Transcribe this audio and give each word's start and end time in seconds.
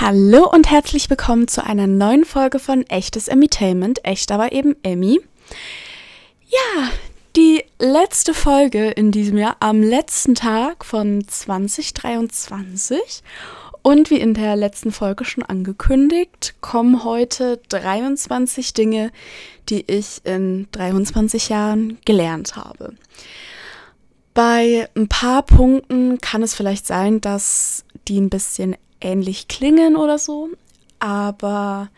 Hallo 0.00 0.48
und 0.48 0.70
herzlich 0.70 1.10
willkommen 1.10 1.48
zu 1.48 1.64
einer 1.64 1.88
neuen 1.88 2.24
Folge 2.24 2.60
von 2.60 2.86
Echtes 2.86 3.26
Emmitainment. 3.26 4.04
Echt 4.04 4.30
aber 4.30 4.52
eben 4.52 4.76
Emmy. 4.84 5.20
Ja, 6.46 6.90
die 7.34 7.64
letzte 7.80 8.32
Folge 8.32 8.90
in 8.90 9.10
diesem 9.10 9.38
Jahr 9.38 9.56
am 9.58 9.82
letzten 9.82 10.36
Tag 10.36 10.84
von 10.84 11.26
2023. 11.26 13.24
Und 13.82 14.10
wie 14.10 14.20
in 14.20 14.34
der 14.34 14.54
letzten 14.54 14.92
Folge 14.92 15.24
schon 15.24 15.42
angekündigt, 15.42 16.54
kommen 16.60 17.02
heute 17.02 17.60
23 17.68 18.74
Dinge, 18.74 19.10
die 19.68 19.82
ich 19.90 20.20
in 20.22 20.68
23 20.70 21.48
Jahren 21.48 21.98
gelernt 22.04 22.54
habe. 22.54 22.94
Bei 24.32 24.88
ein 24.94 25.08
paar 25.08 25.42
Punkten 25.42 26.18
kann 26.20 26.44
es 26.44 26.54
vielleicht 26.54 26.86
sein, 26.86 27.20
dass 27.20 27.84
die 28.06 28.20
ein 28.20 28.30
bisschen 28.30 28.76
ähnlich 29.00 29.48
klingen 29.48 29.96
oder 29.96 30.18
so, 30.18 30.48
aber 30.98 31.90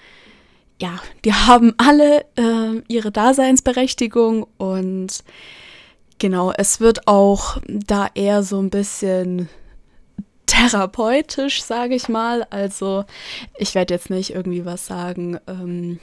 ja, 0.81 0.99
die 1.25 1.35
haben 1.35 1.75
alle 1.77 2.25
äh, 2.37 2.83
ihre 2.89 3.13
Daseinsberechtigung 3.13 4.47
und 4.57 5.25
genau, 6.19 6.53
es 6.57 6.81
wird 6.81 7.07
auch 7.07 7.59
da 7.67 8.09
eher 8.15 8.43
so 8.43 8.61
ein 8.61 8.71
bisschen 8.71 9.49
therapeutisch, 10.47 11.63
sage 11.63 11.95
ich 11.95 12.09
mal. 12.09 12.47
Also 12.51 13.05
ich 13.59 13.75
werde 13.75 13.95
jetzt 13.95 14.11
nicht 14.11 14.35
irgendwie 14.35 14.65
was 14.65 14.87
sagen, 14.87 15.39
ähm, 15.47 16.01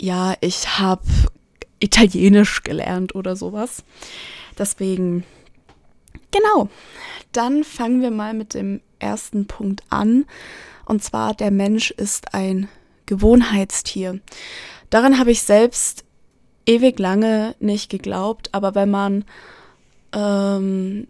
ja, 0.00 0.34
ich 0.40 0.78
habe 0.78 1.02
Italienisch 1.80 2.62
gelernt 2.62 3.14
oder 3.14 3.36
sowas. 3.36 3.82
Deswegen, 4.58 5.24
genau, 6.30 6.68
dann 7.32 7.64
fangen 7.64 8.00
wir 8.00 8.10
mal 8.10 8.34
mit 8.34 8.54
dem 8.54 8.80
ersten 9.02 9.46
Punkt 9.46 9.82
an. 9.90 10.24
Und 10.84 11.02
zwar, 11.02 11.34
der 11.34 11.50
Mensch 11.50 11.90
ist 11.90 12.34
ein 12.34 12.68
Gewohnheitstier. 13.06 14.20
Daran 14.90 15.18
habe 15.18 15.30
ich 15.30 15.42
selbst 15.42 16.04
ewig 16.66 16.98
lange 16.98 17.54
nicht 17.60 17.90
geglaubt, 17.90 18.50
aber 18.52 18.74
wenn 18.74 18.90
man 18.90 19.24
ähm, 20.14 21.06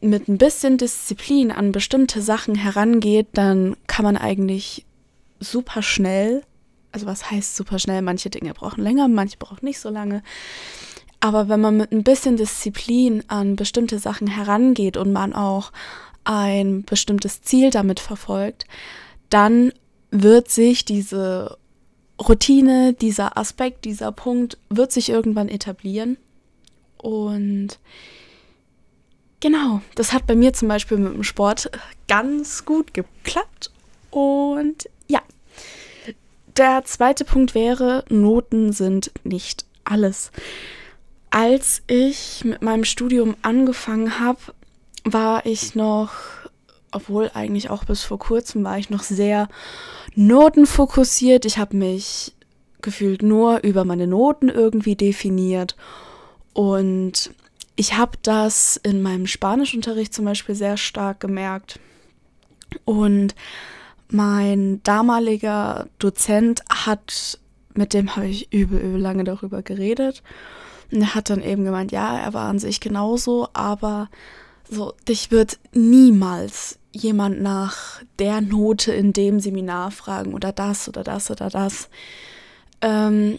mit 0.00 0.28
ein 0.28 0.38
bisschen 0.38 0.78
Disziplin 0.78 1.50
an 1.50 1.72
bestimmte 1.72 2.22
Sachen 2.22 2.54
herangeht, 2.54 3.28
dann 3.32 3.76
kann 3.86 4.04
man 4.04 4.16
eigentlich 4.16 4.84
super 5.40 5.82
schnell, 5.82 6.42
also 6.92 7.06
was 7.06 7.30
heißt 7.30 7.56
super 7.56 7.78
schnell, 7.78 8.02
manche 8.02 8.30
Dinge 8.30 8.54
brauchen 8.54 8.82
länger, 8.82 9.08
manche 9.08 9.38
brauchen 9.38 9.64
nicht 9.64 9.80
so 9.80 9.88
lange, 9.88 10.22
aber 11.22 11.48
wenn 11.48 11.60
man 11.60 11.76
mit 11.76 11.92
ein 11.92 12.02
bisschen 12.02 12.36
Disziplin 12.36 13.22
an 13.28 13.54
bestimmte 13.54 14.00
Sachen 14.00 14.26
herangeht 14.26 14.96
und 14.96 15.12
man 15.12 15.32
auch 15.32 15.70
ein 16.24 16.84
bestimmtes 16.84 17.42
Ziel 17.42 17.70
damit 17.70 18.00
verfolgt, 18.00 18.66
dann 19.30 19.72
wird 20.10 20.50
sich 20.50 20.84
diese 20.84 21.56
Routine, 22.20 22.92
dieser 22.92 23.36
Aspekt, 23.36 23.84
dieser 23.84 24.12
Punkt 24.12 24.58
wird 24.68 24.92
sich 24.92 25.08
irgendwann 25.08 25.48
etablieren. 25.48 26.16
Und 26.98 27.78
genau, 29.40 29.80
das 29.94 30.12
hat 30.12 30.26
bei 30.26 30.36
mir 30.36 30.52
zum 30.52 30.68
Beispiel 30.68 30.98
mit 30.98 31.14
dem 31.14 31.24
Sport 31.24 31.70
ganz 32.08 32.64
gut 32.64 32.94
geklappt. 32.94 33.70
Und 34.10 34.88
ja, 35.08 35.20
der 36.56 36.84
zweite 36.84 37.24
Punkt 37.24 37.54
wäre, 37.54 38.04
Noten 38.08 38.72
sind 38.72 39.10
nicht 39.24 39.64
alles. 39.84 40.30
Als 41.30 41.82
ich 41.86 42.44
mit 42.44 42.60
meinem 42.60 42.84
Studium 42.84 43.36
angefangen 43.40 44.20
habe, 44.20 44.38
war 45.04 45.46
ich 45.46 45.74
noch, 45.74 46.12
obwohl 46.90 47.30
eigentlich 47.34 47.70
auch 47.70 47.84
bis 47.84 48.02
vor 48.02 48.18
kurzem 48.18 48.64
war 48.64 48.78
ich 48.78 48.90
noch 48.90 49.02
sehr 49.02 49.48
notenfokussiert. 50.14 51.44
Ich 51.44 51.58
habe 51.58 51.76
mich 51.76 52.34
gefühlt 52.82 53.22
nur 53.22 53.62
über 53.62 53.84
meine 53.84 54.06
Noten 54.06 54.48
irgendwie 54.48 54.96
definiert. 54.96 55.76
Und 56.52 57.32
ich 57.76 57.96
habe 57.96 58.18
das 58.22 58.76
in 58.76 59.02
meinem 59.02 59.26
Spanischunterricht 59.26 60.12
zum 60.12 60.24
Beispiel 60.24 60.54
sehr 60.54 60.76
stark 60.76 61.20
gemerkt. 61.20 61.78
Und 62.84 63.34
mein 64.08 64.82
damaliger 64.82 65.86
Dozent 65.98 66.62
hat, 66.68 67.38
mit 67.74 67.94
dem 67.94 68.14
habe 68.14 68.26
ich 68.26 68.52
übel, 68.52 68.78
übel 68.78 69.00
lange 69.00 69.24
darüber 69.24 69.62
geredet. 69.62 70.22
Und 70.90 71.00
er 71.00 71.14
hat 71.14 71.30
dann 71.30 71.42
eben 71.42 71.64
gemeint, 71.64 71.92
ja, 71.92 72.18
er 72.18 72.34
war 72.34 72.48
an 72.48 72.58
sich 72.58 72.80
genauso, 72.80 73.48
aber 73.54 74.10
so, 74.72 74.94
dich 75.06 75.30
wird 75.30 75.58
niemals 75.72 76.78
jemand 76.92 77.40
nach 77.42 78.02
der 78.18 78.40
Note 78.40 78.92
in 78.92 79.12
dem 79.12 79.38
Seminar 79.38 79.90
fragen 79.90 80.34
oder 80.34 80.52
das 80.52 80.88
oder 80.88 81.04
das 81.04 81.30
oder 81.30 81.50
das. 81.50 81.88
Ähm, 82.80 83.38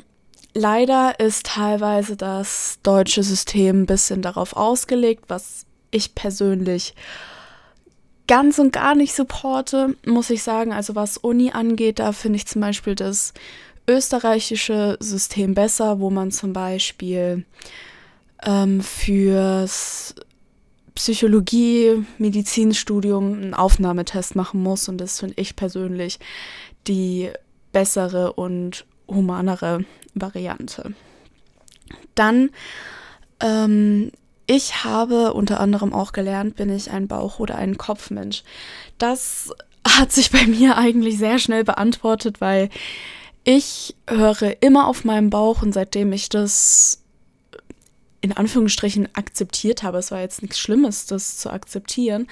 leider 0.53 1.19
ist 1.19 1.47
teilweise 1.47 2.15
das 2.15 2.79
deutsche 2.83 3.23
System 3.23 3.81
ein 3.81 3.85
bisschen 3.85 4.21
darauf 4.21 4.55
ausgelegt, 4.55 5.25
was 5.27 5.65
ich 5.91 6.15
persönlich 6.15 6.93
ganz 8.27 8.59
und 8.59 8.71
gar 8.71 8.95
nicht 8.95 9.13
supporte, 9.13 9.95
muss 10.05 10.29
ich 10.29 10.43
sagen. 10.43 10.71
Also 10.71 10.95
was 10.95 11.17
Uni 11.17 11.51
angeht, 11.51 11.99
da 11.99 12.11
finde 12.11 12.37
ich 12.37 12.47
zum 12.47 12.61
Beispiel 12.61 12.95
das 12.95 13.33
österreichische 13.87 14.97
System 14.99 15.53
besser, 15.55 15.99
wo 15.99 16.09
man 16.09 16.31
zum 16.31 16.53
Beispiel 16.53 17.45
ähm, 18.45 18.81
fürs 18.81 20.15
Psychologie, 20.95 22.05
Medizinstudium 22.17 23.33
einen 23.33 23.53
Aufnahmetest 23.53 24.35
machen 24.35 24.61
muss. 24.61 24.87
Und 24.87 24.99
das 24.99 25.19
finde 25.19 25.35
ich 25.37 25.55
persönlich 25.55 26.19
die 26.87 27.31
bessere 27.71 28.33
und 28.33 28.85
humanere 29.07 29.85
Variante. 30.13 30.93
Dann, 32.15 32.51
ähm, 33.39 34.11
ich 34.45 34.83
habe 34.83 35.33
unter 35.33 35.59
anderem 35.59 35.93
auch 35.93 36.11
gelernt, 36.11 36.55
bin 36.55 36.69
ich 36.69 36.91
ein 36.91 37.07
Bauch- 37.07 37.39
oder 37.39 37.55
ein 37.55 37.77
Kopfmensch. 37.77 38.43
Das 38.97 39.51
hat 39.87 40.11
sich 40.11 40.31
bei 40.31 40.45
mir 40.45 40.77
eigentlich 40.77 41.17
sehr 41.17 41.39
schnell 41.39 41.63
beantwortet, 41.63 42.41
weil 42.41 42.69
ich 43.43 43.95
höre 44.07 44.61
immer 44.61 44.87
auf 44.87 45.03
meinen 45.03 45.29
Bauch 45.29 45.61
und 45.61 45.73
seitdem 45.73 46.13
ich 46.13 46.29
das 46.29 47.02
in 48.23 48.31
Anführungsstrichen 48.31 49.09
akzeptiert 49.13 49.83
habe. 49.83 49.97
Es 49.97 50.09
war 50.09 50.21
jetzt 50.21 50.41
nichts 50.41 50.57
Schlimmes, 50.57 51.05
das 51.07 51.37
zu 51.37 51.51
akzeptieren. 51.51 52.27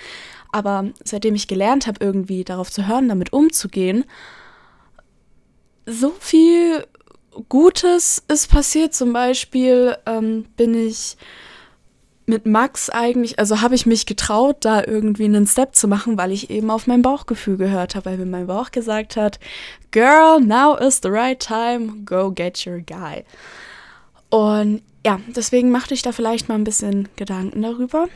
Aber 0.54 0.86
seitdem 1.04 1.36
ich 1.36 1.50
gelernt 1.50 1.86
habe, 1.86 2.04
irgendwie 2.04 2.46
darauf 2.46 2.72
zu 2.72 2.88
hören, 2.88 3.10
damit 3.10 3.34
umzugehen, 3.34 4.06
so 5.86 6.14
viel 6.18 6.88
Gutes 7.50 8.24
ist 8.30 8.50
passiert. 8.50 8.94
Zum 8.94 9.12
Beispiel 9.12 9.98
ähm, 10.06 10.46
bin 10.56 10.76
ich 10.76 11.18
mit 12.26 12.46
Max 12.46 12.90
eigentlich, 12.90 13.38
also 13.38 13.60
habe 13.60 13.76
ich 13.76 13.86
mich 13.86 14.06
getraut, 14.06 14.58
da 14.62 14.86
irgendwie 14.88 15.26
einen 15.26 15.46
Step 15.46 15.76
zu 15.76 15.90
machen, 15.90 16.18
weil 16.18 16.32
ich 16.32 16.50
eben 16.50 16.72
auf 16.72 16.88
mein 16.88 17.02
Bauchgefühl 17.02 17.58
gehört 17.58 17.96
habe, 17.96 18.06
weil 18.06 18.18
mir 18.18 18.26
mein 18.26 18.48
Bauch 18.48 18.72
gesagt 18.72 19.18
hat, 19.18 19.42
Girl, 19.92 20.40
now 20.40 20.78
is 20.78 21.02
the 21.04 21.10
right 21.10 21.38
time, 21.38 22.06
go 22.06 22.32
get 22.32 22.66
your 22.66 22.80
guy. 22.80 23.26
Und 24.30 24.84
ja, 25.06 25.20
deswegen 25.36 25.72
macht 25.72 25.92
euch 25.92 26.02
da 26.02 26.12
vielleicht 26.12 26.48
mal 26.48 26.56
ein 26.56 26.64
bisschen 26.64 27.10
Gedanken 27.16 27.62
darüber. 27.62 28.08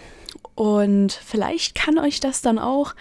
Und 0.54 1.12
vielleicht 1.12 1.76
kann 1.76 1.98
euch 1.98 2.20
das 2.20 2.42
dann 2.42 2.60
auch 2.60 2.94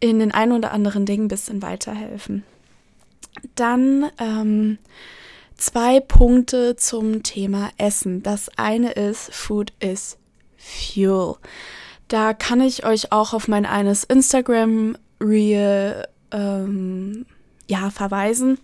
in 0.00 0.18
den 0.18 0.32
ein 0.32 0.52
oder 0.52 0.72
anderen 0.72 1.06
Dingen 1.06 1.26
ein 1.26 1.28
bisschen 1.28 1.62
weiterhelfen. 1.62 2.44
Dann 3.54 4.10
ähm, 4.18 4.78
zwei 5.56 6.00
Punkte 6.00 6.74
zum 6.76 7.22
Thema 7.22 7.70
Essen. 7.76 8.22
Das 8.22 8.50
eine 8.56 8.92
ist, 8.92 9.34
Food 9.34 9.72
is 9.78 10.16
Fuel. 10.56 11.36
Da 12.08 12.34
kann 12.34 12.60
ich 12.60 12.84
euch 12.84 13.12
auch 13.12 13.34
auf 13.34 13.46
mein 13.46 13.66
eines 13.66 14.04
Instagram-Reel 14.04 16.08
ähm, 16.32 17.26
ja, 17.68 17.90
verweisen. 17.90 18.58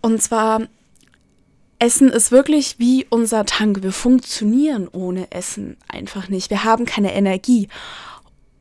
Und 0.00 0.22
zwar 0.22 0.62
Essen 1.78 2.08
ist 2.08 2.32
wirklich 2.32 2.78
wie 2.78 3.06
unser 3.08 3.44
Tank. 3.44 3.82
Wir 3.82 3.92
funktionieren 3.92 4.88
ohne 4.88 5.30
Essen 5.30 5.76
einfach 5.88 6.28
nicht. 6.28 6.50
Wir 6.50 6.64
haben 6.64 6.86
keine 6.86 7.14
Energie. 7.14 7.68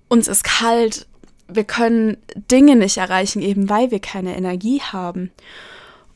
Uns 0.08 0.28
ist 0.28 0.44
kalt. 0.44 1.08
Wir 1.48 1.64
können 1.64 2.18
Dinge 2.36 2.76
nicht 2.76 2.98
erreichen, 2.98 3.42
eben 3.42 3.70
weil 3.70 3.90
wir 3.90 4.00
keine 4.00 4.36
Energie 4.36 4.82
haben. 4.82 5.32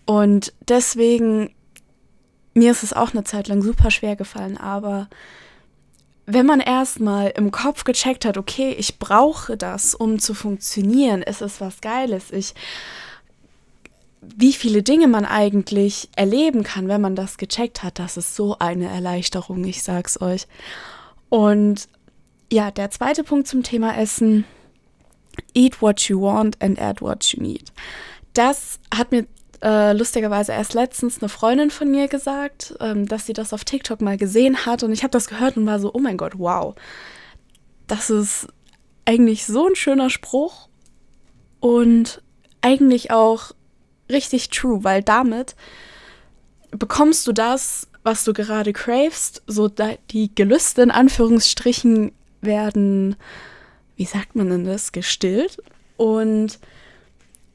Und 0.06 0.54
deswegen, 0.68 1.52
mir 2.54 2.72
ist 2.72 2.84
es 2.84 2.94
auch 2.94 3.14
eine 3.14 3.24
Zeit 3.24 3.48
lang 3.48 3.62
super 3.62 3.92
schwer 3.92 4.16
gefallen, 4.16 4.58
aber 4.58 5.10
wenn 6.26 6.46
man 6.46 6.60
erstmal 6.60 7.30
im 7.30 7.52
Kopf 7.52 7.84
gecheckt 7.84 8.26
hat, 8.26 8.38
okay, 8.38 8.76
ich 8.78 9.00
brauche 9.00 9.58
das, 9.58 9.96
um 9.96 10.20
zu 10.20 10.34
funktionieren, 10.34 11.24
es 11.24 11.42
ist 11.42 11.62
was 11.62 11.82
Geiles, 11.82 12.32
ich 12.32 12.54
wie 14.22 14.54
viele 14.54 14.84
Dinge 14.84 15.08
man 15.08 15.26
eigentlich 15.26 16.10
erleben 16.16 16.64
kann, 16.64 16.88
wenn 16.88 17.02
man 17.02 17.16
das 17.16 17.38
gecheckt 17.38 17.84
hat. 17.84 17.98
Das 18.00 18.18
ist 18.18 18.36
so 18.36 18.58
eine 18.60 18.88
Erleichterung, 18.88 19.64
ich 19.64 19.84
sag's 19.84 20.22
euch. 20.22 20.48
Und 21.30 21.90
ja, 22.52 22.70
der 22.70 22.92
zweite 22.92 23.24
Punkt 23.24 23.48
zum 23.48 23.64
Thema 23.64 23.98
Essen 23.98 24.46
Eat 25.54 25.82
what 25.82 26.02
you 26.02 26.22
want 26.22 26.62
and 26.62 26.80
add 26.80 27.02
what 27.02 27.26
you 27.26 27.42
need. 27.42 27.72
Das 28.34 28.80
hat 28.94 29.12
mir 29.12 29.26
äh, 29.64 29.94
lustigerweise 29.94 30.52
erst 30.52 30.74
letztens 30.74 31.22
eine 31.22 31.30
Freundin 31.30 31.72
von 31.72 31.90
mir 31.90 32.08
gesagt, 32.08 32.76
ähm, 32.80 33.08
dass 33.08 33.26
sie 33.26 33.34
das 33.34 33.54
auf 33.54 33.64
TikTok 33.64 34.02
mal 34.02 34.18
gesehen 34.18 34.66
hat 34.66 34.84
und 34.84 34.92
ich 34.92 35.04
habe 35.04 35.12
das 35.12 35.28
gehört 35.28 35.58
und 35.58 35.66
war 35.66 35.80
so, 35.80 35.94
oh 35.94 36.00
mein 36.00 36.18
Gott, 36.18 36.34
wow. 36.38 36.76
Das 37.88 38.10
ist 38.10 38.48
eigentlich 39.06 39.46
so 39.46 39.68
ein 39.68 39.76
schöner 39.76 40.10
Spruch 40.10 40.68
und 41.60 42.22
eigentlich 42.62 43.12
auch 43.12 43.52
richtig 44.12 44.50
true, 44.50 44.84
weil 44.84 45.02
damit 45.04 45.56
bekommst 46.72 47.28
du 47.28 47.34
das, 47.34 47.88
was 48.04 48.24
du 48.24 48.34
gerade 48.34 48.74
cravest, 48.74 49.44
so 49.48 49.70
die 50.10 50.34
Gelüste 50.34 50.82
in 50.82 50.92
Anführungsstrichen 50.92 52.12
werden, 52.42 53.16
wie 53.96 54.06
sagt 54.06 54.36
man 54.36 54.50
denn 54.50 54.66
das, 54.66 54.92
gestillt. 54.92 55.58
Und 55.98 56.60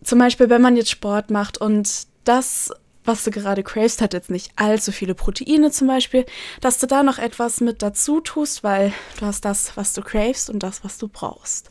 zum 0.05 0.19
Beispiel, 0.19 0.51
wenn 0.51 0.63
man 0.63 0.77
jetzt 0.77 0.91
Sport 0.91 1.31
macht 1.31 1.59
und 1.59 2.07
das, 2.25 2.73
was 3.05 3.25
du 3.25 3.31
gerade 3.31 3.63
cravest, 3.63 4.01
hat 4.01 4.15
jetzt 4.15 4.31
nicht 4.31 4.53
allzu 4.57 4.93
viele 4.93 5.15
Proteine 5.15 5.71
zum 5.71 5.89
Beispiel, 5.89 6.27
dass 6.61 6.79
du 6.79 6.87
da 6.87 7.03
noch 7.03 7.19
etwas 7.19 7.61
mit 7.61 7.83
dazu 7.83 8.21
tust, 8.21 8.63
weil 8.63 8.93
du 9.19 9.27
hast 9.27 9.45
das, 9.45 9.77
was 9.77 9.95
du 9.95 10.03
cravest 10.03 10.51
und 10.51 10.63
das, 10.63 10.85
was 10.85 10.99
du 10.99 11.09
brauchst. 11.09 11.71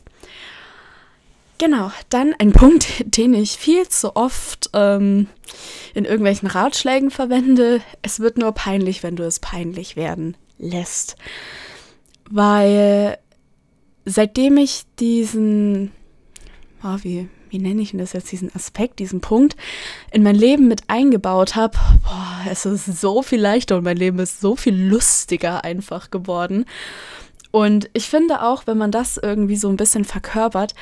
Genau, 1.58 1.90
dann 2.10 2.34
ein 2.38 2.52
Punkt, 2.52 2.86
den 3.16 3.34
ich 3.34 3.52
viel 3.52 3.88
zu 3.88 4.16
oft 4.16 4.70
ähm, 4.72 5.28
in 5.94 6.04
irgendwelchen 6.04 6.48
Ratschlägen 6.48 7.10
verwende. 7.10 7.80
Es 8.02 8.20
wird 8.20 8.38
nur 8.38 8.52
peinlich, 8.52 9.02
wenn 9.02 9.16
du 9.16 9.24
es 9.24 9.40
peinlich 9.40 9.96
werden 9.96 10.36
lässt. 10.58 11.16
Weil 12.28 13.18
seitdem 14.04 14.56
ich 14.56 14.82
diesen, 14.98 15.92
oh, 16.82 16.98
wie, 17.02 17.28
wie 17.50 17.58
nenne 17.58 17.82
ich 17.82 17.92
denn 17.92 18.00
das 18.00 18.12
jetzt, 18.12 18.32
diesen 18.32 18.54
Aspekt, 18.54 18.98
diesen 18.98 19.20
Punkt 19.20 19.56
in 20.10 20.22
mein 20.22 20.34
Leben 20.34 20.68
mit 20.68 20.82
eingebaut 20.88 21.56
habe, 21.56 21.78
es 22.50 22.66
ist 22.66 23.00
so 23.00 23.22
viel 23.22 23.40
leichter 23.40 23.76
und 23.76 23.84
mein 23.84 23.96
Leben 23.96 24.18
ist 24.18 24.40
so 24.40 24.56
viel 24.56 24.74
lustiger 24.74 25.64
einfach 25.64 26.10
geworden. 26.10 26.66
Und 27.50 27.88
ich 27.94 28.08
finde 28.08 28.42
auch, 28.42 28.66
wenn 28.66 28.76
man 28.76 28.90
das 28.90 29.16
irgendwie 29.16 29.56
so 29.56 29.68
ein 29.68 29.76
bisschen 29.76 30.04
verkörpert, 30.04 30.74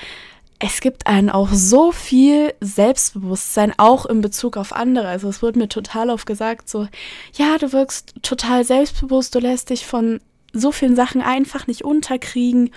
es 0.59 0.81
gibt 0.81 1.07
einen 1.07 1.31
auch 1.31 1.51
so 1.53 1.93
viel 1.93 2.55
Selbstbewusstsein, 2.61 3.75
auch 3.77 4.07
in 4.07 4.21
Bezug 4.21 4.57
auf 4.57 4.73
andere. 4.73 5.09
Also 5.09 5.29
es 5.29 5.43
wurde 5.43 5.59
mir 5.59 5.69
total 5.69 6.11
oft 6.11 6.27
gesagt, 6.27 6.69
so, 6.69 6.89
ja, 7.35 7.59
du 7.59 7.73
wirkst 7.73 8.15
total 8.23 8.65
selbstbewusst, 8.65 9.35
du 9.35 9.41
lässt 9.41 9.71
dich 9.71 9.87
von 9.87 10.21
so 10.53 10.73
vielen 10.73 10.97
Sachen 10.97 11.21
einfach 11.21 11.67
nicht 11.67 11.85
unterkriegen. 11.85 12.71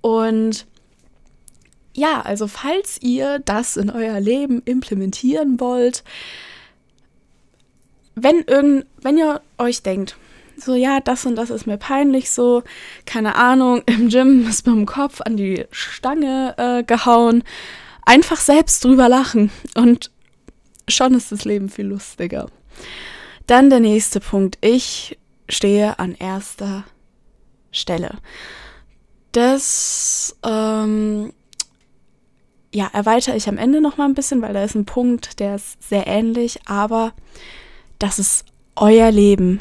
Und 0.00 0.66
ja, 1.94 2.22
also 2.22 2.46
falls 2.46 3.02
ihr 3.02 3.40
das 3.40 3.76
in 3.76 3.90
euer 3.90 4.20
Leben 4.20 4.62
implementieren 4.64 5.58
wollt, 5.58 6.04
wenn 8.14 8.42
irgend, 8.42 8.86
wenn 9.02 9.18
ihr 9.18 9.40
euch 9.58 9.82
denkt, 9.82 10.16
so, 10.62 10.74
ja, 10.74 11.00
das 11.00 11.26
und 11.26 11.36
das 11.36 11.50
ist 11.50 11.66
mir 11.66 11.78
peinlich, 11.78 12.30
so, 12.30 12.62
keine 13.06 13.36
Ahnung, 13.36 13.82
im 13.86 14.08
Gym 14.08 14.48
ist 14.48 14.66
mit 14.66 14.76
dem 14.76 14.86
Kopf 14.86 15.20
an 15.20 15.36
die 15.36 15.66
Stange 15.70 16.54
äh, 16.56 16.82
gehauen. 16.82 17.44
Einfach 18.04 18.38
selbst 18.38 18.84
drüber 18.84 19.08
lachen 19.08 19.50
und 19.74 20.10
schon 20.88 21.14
ist 21.14 21.32
das 21.32 21.44
Leben 21.44 21.68
viel 21.68 21.86
lustiger. 21.86 22.46
Dann 23.46 23.70
der 23.70 23.80
nächste 23.80 24.20
Punkt. 24.20 24.58
Ich 24.60 25.18
stehe 25.48 25.98
an 25.98 26.14
erster 26.14 26.84
Stelle. 27.72 28.18
Das 29.32 30.36
ähm, 30.44 31.32
ja, 32.72 32.88
erweitere 32.92 33.36
ich 33.36 33.48
am 33.48 33.58
Ende 33.58 33.80
noch 33.80 33.96
mal 33.96 34.06
ein 34.06 34.14
bisschen, 34.14 34.42
weil 34.42 34.54
da 34.54 34.64
ist 34.64 34.74
ein 34.74 34.84
Punkt, 34.84 35.40
der 35.40 35.56
ist 35.56 35.82
sehr 35.82 36.06
ähnlich, 36.06 36.60
aber 36.66 37.12
das 37.98 38.18
ist 38.18 38.44
euer 38.76 39.10
Leben 39.10 39.60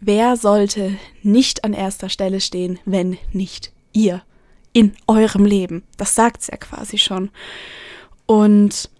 wer 0.00 0.36
sollte 0.36 0.96
nicht 1.22 1.64
an 1.64 1.72
erster 1.72 2.08
Stelle 2.08 2.40
stehen, 2.40 2.78
wenn 2.84 3.18
nicht 3.32 3.72
ihr 3.92 4.22
in 4.72 4.94
eurem 5.06 5.44
Leben? 5.44 5.82
Das 5.96 6.14
sagt 6.14 6.42
es 6.42 6.46
ja 6.48 6.56
quasi 6.56 6.98
schon. 6.98 7.30
Und 8.26 8.90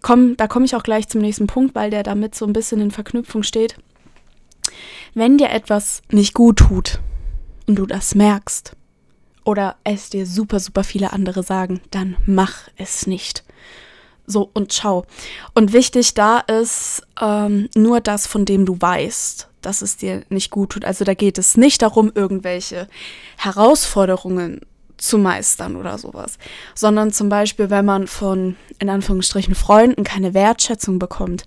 komm, 0.00 0.36
da 0.36 0.46
komme 0.48 0.64
ich 0.64 0.74
auch 0.74 0.82
gleich 0.82 1.08
zum 1.08 1.20
nächsten 1.20 1.46
Punkt, 1.46 1.74
weil 1.74 1.90
der 1.90 2.02
damit 2.02 2.34
so 2.34 2.46
ein 2.46 2.52
bisschen 2.52 2.80
in 2.80 2.90
Verknüpfung 2.90 3.42
steht. 3.42 3.76
Wenn 5.14 5.38
dir 5.38 5.50
etwas 5.50 6.02
nicht 6.10 6.34
gut 6.34 6.58
tut 6.58 7.00
und 7.66 7.76
du 7.76 7.86
das 7.86 8.14
merkst, 8.14 8.76
oder 9.44 9.76
es 9.84 10.10
dir 10.10 10.26
super, 10.26 10.60
super 10.60 10.84
viele 10.84 11.12
andere 11.12 11.42
sagen, 11.42 11.80
dann 11.90 12.16
mach 12.26 12.68
es 12.76 13.06
nicht. 13.06 13.44
So 14.32 14.50
und 14.52 14.72
schau. 14.72 15.04
Und 15.54 15.72
wichtig 15.72 16.14
da 16.14 16.38
ist 16.38 17.02
ähm, 17.20 17.68
nur 17.74 18.00
das, 18.00 18.26
von 18.26 18.44
dem 18.44 18.66
du 18.66 18.80
weißt, 18.80 19.48
dass 19.60 19.82
es 19.82 19.96
dir 19.96 20.22
nicht 20.28 20.50
gut 20.50 20.70
tut. 20.70 20.84
Also 20.84 21.04
da 21.04 21.14
geht 21.14 21.38
es 21.38 21.56
nicht 21.56 21.82
darum, 21.82 22.10
irgendwelche 22.14 22.88
Herausforderungen 23.36 24.60
zu 24.98 25.18
meistern 25.18 25.76
oder 25.76 25.98
sowas, 25.98 26.38
sondern 26.74 27.12
zum 27.12 27.28
Beispiel, 27.28 27.70
wenn 27.70 27.84
man 27.84 28.06
von 28.06 28.56
in 28.78 28.88
Anführungsstrichen 28.88 29.54
Freunden 29.54 30.04
keine 30.04 30.32
Wertschätzung 30.32 30.98
bekommt, 30.98 31.44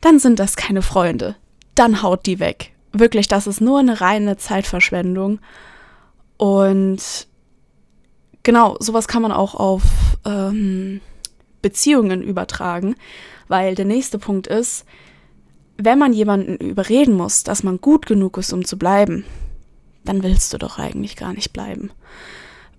dann 0.00 0.18
sind 0.18 0.38
das 0.38 0.56
keine 0.56 0.82
Freunde. 0.82 1.36
Dann 1.74 2.02
haut 2.02 2.26
die 2.26 2.40
weg. 2.40 2.72
Wirklich, 2.92 3.28
das 3.28 3.46
ist 3.46 3.60
nur 3.60 3.78
eine 3.78 4.00
reine 4.00 4.36
Zeitverschwendung. 4.36 5.40
Und 6.36 7.28
genau, 8.42 8.76
sowas 8.80 9.06
kann 9.06 9.22
man 9.22 9.32
auch 9.32 9.54
auf 9.54 9.82
ähm, 10.24 11.00
Beziehungen 11.62 12.22
übertragen, 12.22 12.96
weil 13.48 13.74
der 13.74 13.84
nächste 13.84 14.18
Punkt 14.18 14.46
ist, 14.46 14.84
wenn 15.76 15.98
man 15.98 16.12
jemanden 16.12 16.56
überreden 16.56 17.14
muss, 17.14 17.44
dass 17.44 17.62
man 17.62 17.80
gut 17.80 18.06
genug 18.06 18.36
ist, 18.36 18.52
um 18.52 18.64
zu 18.64 18.76
bleiben, 18.76 19.24
dann 20.04 20.22
willst 20.22 20.52
du 20.52 20.58
doch 20.58 20.78
eigentlich 20.78 21.16
gar 21.16 21.32
nicht 21.32 21.52
bleiben. 21.52 21.90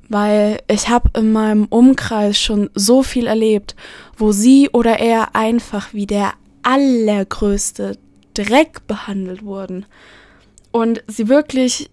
Weil 0.10 0.62
ich 0.68 0.90
habe 0.90 1.12
in 1.18 1.32
meinem 1.32 1.66
Umkreis 1.66 2.40
schon 2.40 2.70
so 2.74 3.04
viel 3.04 3.28
erlebt, 3.28 3.76
wo 4.18 4.32
sie 4.32 4.70
oder 4.70 5.00
er 5.00 5.36
einfach 5.36 5.94
wie 5.94 6.08
der 6.08 6.34
allergrößte 6.64 7.98
Dreck 8.34 8.86
behandelt 8.88 9.44
wurden. 9.44 9.86
Und 10.72 11.04
sie 11.08 11.30
wirklich 11.30 11.90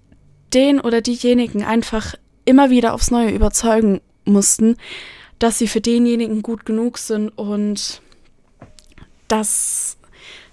den 0.55 0.81
oder 0.81 1.03
diejenigen 1.03 1.63
einfach 1.63 2.15
immer 2.45 2.71
wieder 2.71 2.95
aufs 2.95 3.11
Neue 3.11 3.31
überzeugen 3.31 4.01
mussten, 4.25 4.77
dass 5.39 5.59
sie 5.59 5.69
für 5.69 5.81
denjenigen 5.81 6.43
gut 6.43 6.65
genug 6.65 6.99
sind 6.99 7.29
und 7.31 8.01
das, 9.29 9.97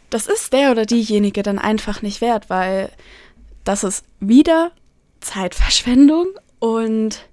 das 0.09 0.27
ist 0.27 0.53
der 0.53 0.71
oder 0.71 0.85
diejenige 0.85 1.43
dann 1.43 1.59
einfach 1.59 2.01
nicht 2.01 2.21
wert, 2.21 2.49
weil 2.49 2.91
das 3.63 3.83
ist 3.83 4.05
wieder 4.19 4.71
Zeitverschwendung 5.21 6.27
und 6.59 7.27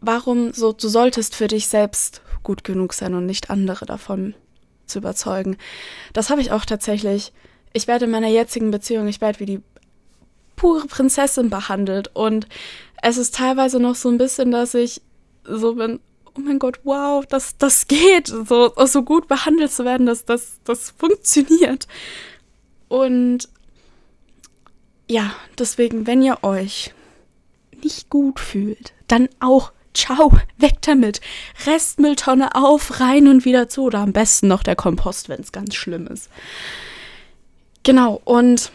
warum 0.00 0.52
so, 0.52 0.72
du 0.72 0.88
solltest 0.88 1.34
für 1.34 1.46
dich 1.46 1.68
selbst 1.68 2.22
gut 2.42 2.64
genug 2.64 2.92
sein 2.92 3.14
und 3.14 3.26
nicht 3.26 3.50
andere 3.50 3.86
davon 3.86 4.34
zu 4.86 4.98
überzeugen. 4.98 5.56
Das 6.12 6.30
habe 6.30 6.40
ich 6.40 6.52
auch 6.52 6.64
tatsächlich. 6.64 7.32
Ich 7.72 7.86
werde 7.86 8.04
in 8.04 8.10
meiner 8.10 8.28
jetzigen 8.28 8.70
Beziehung, 8.70 9.08
ich 9.08 9.20
werde 9.20 9.40
wie 9.40 9.46
die 9.46 9.62
pure 10.56 10.86
Prinzessin 10.86 11.50
behandelt 11.50 12.10
und 12.14 12.46
es 13.02 13.16
ist 13.16 13.34
teilweise 13.34 13.80
noch 13.80 13.94
so 13.94 14.08
ein 14.08 14.18
bisschen, 14.18 14.50
dass 14.50 14.74
ich 14.74 15.00
so 15.44 15.74
bin, 15.74 16.00
oh 16.26 16.40
mein 16.40 16.58
Gott, 16.58 16.80
wow, 16.84 17.24
das, 17.26 17.56
das 17.58 17.86
geht, 17.86 18.28
so, 18.28 18.72
so 18.86 19.02
gut 19.02 19.28
behandelt 19.28 19.72
zu 19.72 19.84
werden, 19.84 20.06
dass 20.06 20.24
das, 20.24 20.60
das 20.64 20.90
funktioniert. 20.90 21.86
Und 22.88 23.48
ja, 25.08 25.34
deswegen, 25.58 26.06
wenn 26.06 26.22
ihr 26.22 26.38
euch 26.42 26.94
nicht 27.82 28.10
gut 28.10 28.40
fühlt, 28.40 28.92
dann 29.08 29.28
auch 29.40 29.72
ciao, 29.94 30.32
weg 30.58 30.82
damit. 30.82 31.20
Restmülltonne 31.66 32.54
auf, 32.54 33.00
rein 33.00 33.28
und 33.28 33.44
wieder 33.44 33.68
zu. 33.68 33.84
Oder 33.84 34.00
am 34.00 34.12
besten 34.12 34.48
noch 34.48 34.62
der 34.62 34.76
Kompost, 34.76 35.28
wenn 35.28 35.40
es 35.40 35.52
ganz 35.52 35.74
schlimm 35.74 36.06
ist. 36.06 36.28
Genau, 37.84 38.20
und 38.24 38.72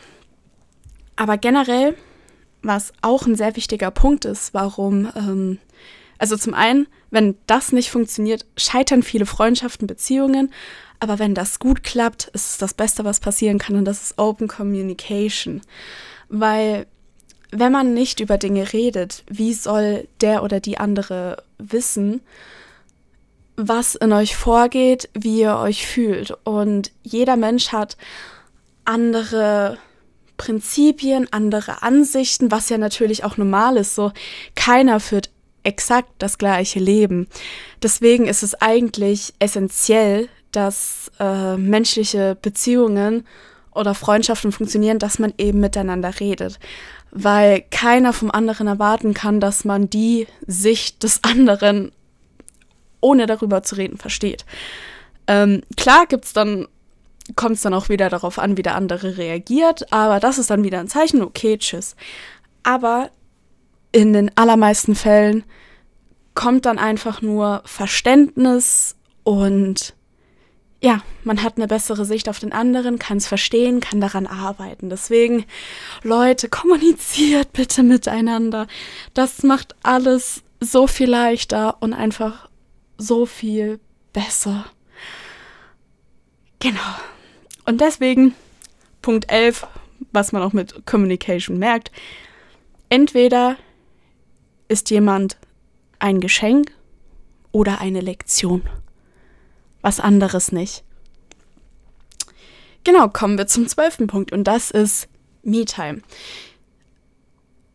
aber 1.16 1.38
generell, 1.38 1.98
was 2.62 2.94
auch 3.02 3.26
ein 3.26 3.36
sehr 3.36 3.56
wichtiger 3.56 3.92
Punkt 3.92 4.26
ist, 4.26 4.54
warum 4.54 5.12
ähm, 5.16 5.58
also 6.20 6.38
zum 6.38 6.54
einen, 6.54 6.88
wenn 7.10 7.36
das 7.48 7.72
nicht 7.72 7.90
funktioniert, 7.90 8.46
scheitern 8.58 9.02
viele 9.02 9.26
Freundschaften, 9.26 9.88
Beziehungen. 9.88 10.54
Aber 11.00 11.18
wenn 11.18 11.34
das 11.34 11.60
gut 11.60 11.82
klappt, 11.82 12.30
ist 12.34 12.52
es 12.52 12.58
das 12.58 12.74
Beste, 12.74 13.06
was 13.06 13.22
passieren 13.22 13.58
kann. 13.58 13.78
Und 13.78 13.86
das 13.86 14.04
ist 14.04 14.20
Open 14.20 14.48
Communication. 14.48 15.62
Weil 16.28 16.86
wenn 17.52 17.72
man 17.72 17.94
nicht 17.94 18.20
über 18.20 18.38
Dinge 18.38 18.74
redet, 18.74 19.24
wie 19.28 19.54
soll 19.54 20.08
der 20.22 20.44
oder 20.44 20.60
die 20.60 20.78
andere 20.78 21.42
wissen, 21.58 22.22
was 23.56 23.96
in 23.96 24.14
euch 24.14 24.36
vorgeht, 24.36 25.10
wie 25.14 25.42
ihr 25.42 25.56
euch 25.56 25.88
fühlt. 25.88 26.38
Und 26.44 26.92
jeder 27.02 27.38
Mensch 27.38 27.72
hat 27.72 27.98
andere 28.86 29.78
Prinzipien, 30.38 31.28
andere 31.32 31.82
Ansichten, 31.82 32.52
was 32.52 32.70
ja 32.70 32.78
natürlich 32.78 33.24
auch 33.24 33.38
normal 33.38 33.78
ist. 33.78 33.96
So, 33.96 34.12
keiner 34.56 35.00
führt 35.00 35.30
exakt 35.70 36.10
das 36.18 36.38
gleiche 36.38 36.80
Leben. 36.80 37.28
Deswegen 37.82 38.28
ist 38.28 38.44
es 38.44 38.56
eigentlich 38.56 39.34
essentiell, 39.40 40.28
dass 40.52 41.12
äh, 41.20 41.56
menschliche 41.56 42.36
Beziehungen 42.42 43.26
oder 43.74 43.94
Freundschaften 43.94 44.52
funktionieren, 44.52 45.00
dass 45.00 45.20
man 45.20 45.34
eben 45.38 45.60
miteinander 45.60 46.20
redet. 46.20 46.60
Weil 47.12 47.64
keiner 47.72 48.14
vom 48.14 48.32
anderen 48.32 48.68
erwarten 48.68 49.14
kann, 49.14 49.40
dass 49.40 49.64
man 49.64 49.90
die 49.90 50.28
Sicht 50.46 51.04
des 51.04 51.24
anderen, 51.24 51.92
ohne 53.00 53.26
darüber 53.26 53.64
zu 53.64 53.76
reden, 53.76 53.98
versteht. 53.98 54.46
Ähm, 55.28 55.62
klar 55.78 56.06
es 56.12 56.34
dann, 56.34 56.68
kommt 57.36 57.56
es 57.56 57.62
dann 57.62 57.76
auch 57.76 57.90
wieder 57.90 58.10
darauf 58.10 58.40
an, 58.40 58.58
wie 58.58 58.64
der 58.64 58.76
andere 58.76 59.18
reagiert, 59.18 59.94
aber 59.94 60.20
das 60.20 60.40
ist 60.40 60.50
dann 60.50 60.64
wieder 60.64 60.80
ein 60.80 60.88
Zeichen, 60.88 61.22
okay, 61.22 61.58
tschüss. 61.58 61.96
Aber 62.64 63.12
in 63.92 64.14
den 64.14 64.36
allermeisten 64.38 64.96
Fällen 64.96 65.44
kommt 66.36 66.66
dann 66.66 66.78
einfach 66.78 67.22
nur 67.22 67.62
Verständnis 67.66 68.96
und 69.24 69.94
ja, 70.82 71.02
man 71.26 71.44
hat 71.44 71.58
eine 71.58 71.68
bessere 71.68 72.06
Sicht 72.06 72.30
auf 72.30 72.40
den 72.40 72.54
anderen, 72.54 73.00
kann 73.00 73.18
es 73.18 73.28
verstehen, 73.28 73.82
kann 73.82 74.00
daran 74.00 74.28
arbeiten. 74.28 74.90
Deswegen, 74.90 75.46
Leute, 76.04 76.48
kommuniziert 76.48 77.52
bitte 77.54 77.84
miteinander. 77.84 78.68
Das 79.14 79.44
macht 79.44 79.76
alles 79.84 80.44
so 80.62 80.88
viel 80.88 81.10
leichter 81.10 81.82
und 81.82 81.94
einfach 81.94 82.50
so 82.98 83.26
viel 83.26 83.80
besser. 84.14 84.66
Genau. 86.60 86.80
Und 87.66 87.82
deswegen, 87.82 88.34
Punkt 89.02 89.30
11, 89.30 89.68
was 90.12 90.32
man 90.32 90.42
auch 90.42 90.54
mit 90.54 90.86
Communication 90.86 91.58
merkt, 91.58 91.92
entweder 92.90 93.58
ist 94.70 94.90
jemand 94.90 95.38
ein 96.00 96.22
Geschenk 96.22 96.72
oder 97.52 97.82
eine 97.82 98.00
Lektion 98.00 98.64
was 99.82 100.00
anderes 100.00 100.52
nicht. 100.52 100.84
Genau, 102.84 103.10
kommen 103.10 103.38
wir 103.38 103.48
zum 103.48 103.68
zwölften 103.68 104.08
Punkt 104.08 104.32
und 104.32 104.46
das 104.46 104.72
ist 104.72 105.08
Me-Time. 105.44 106.02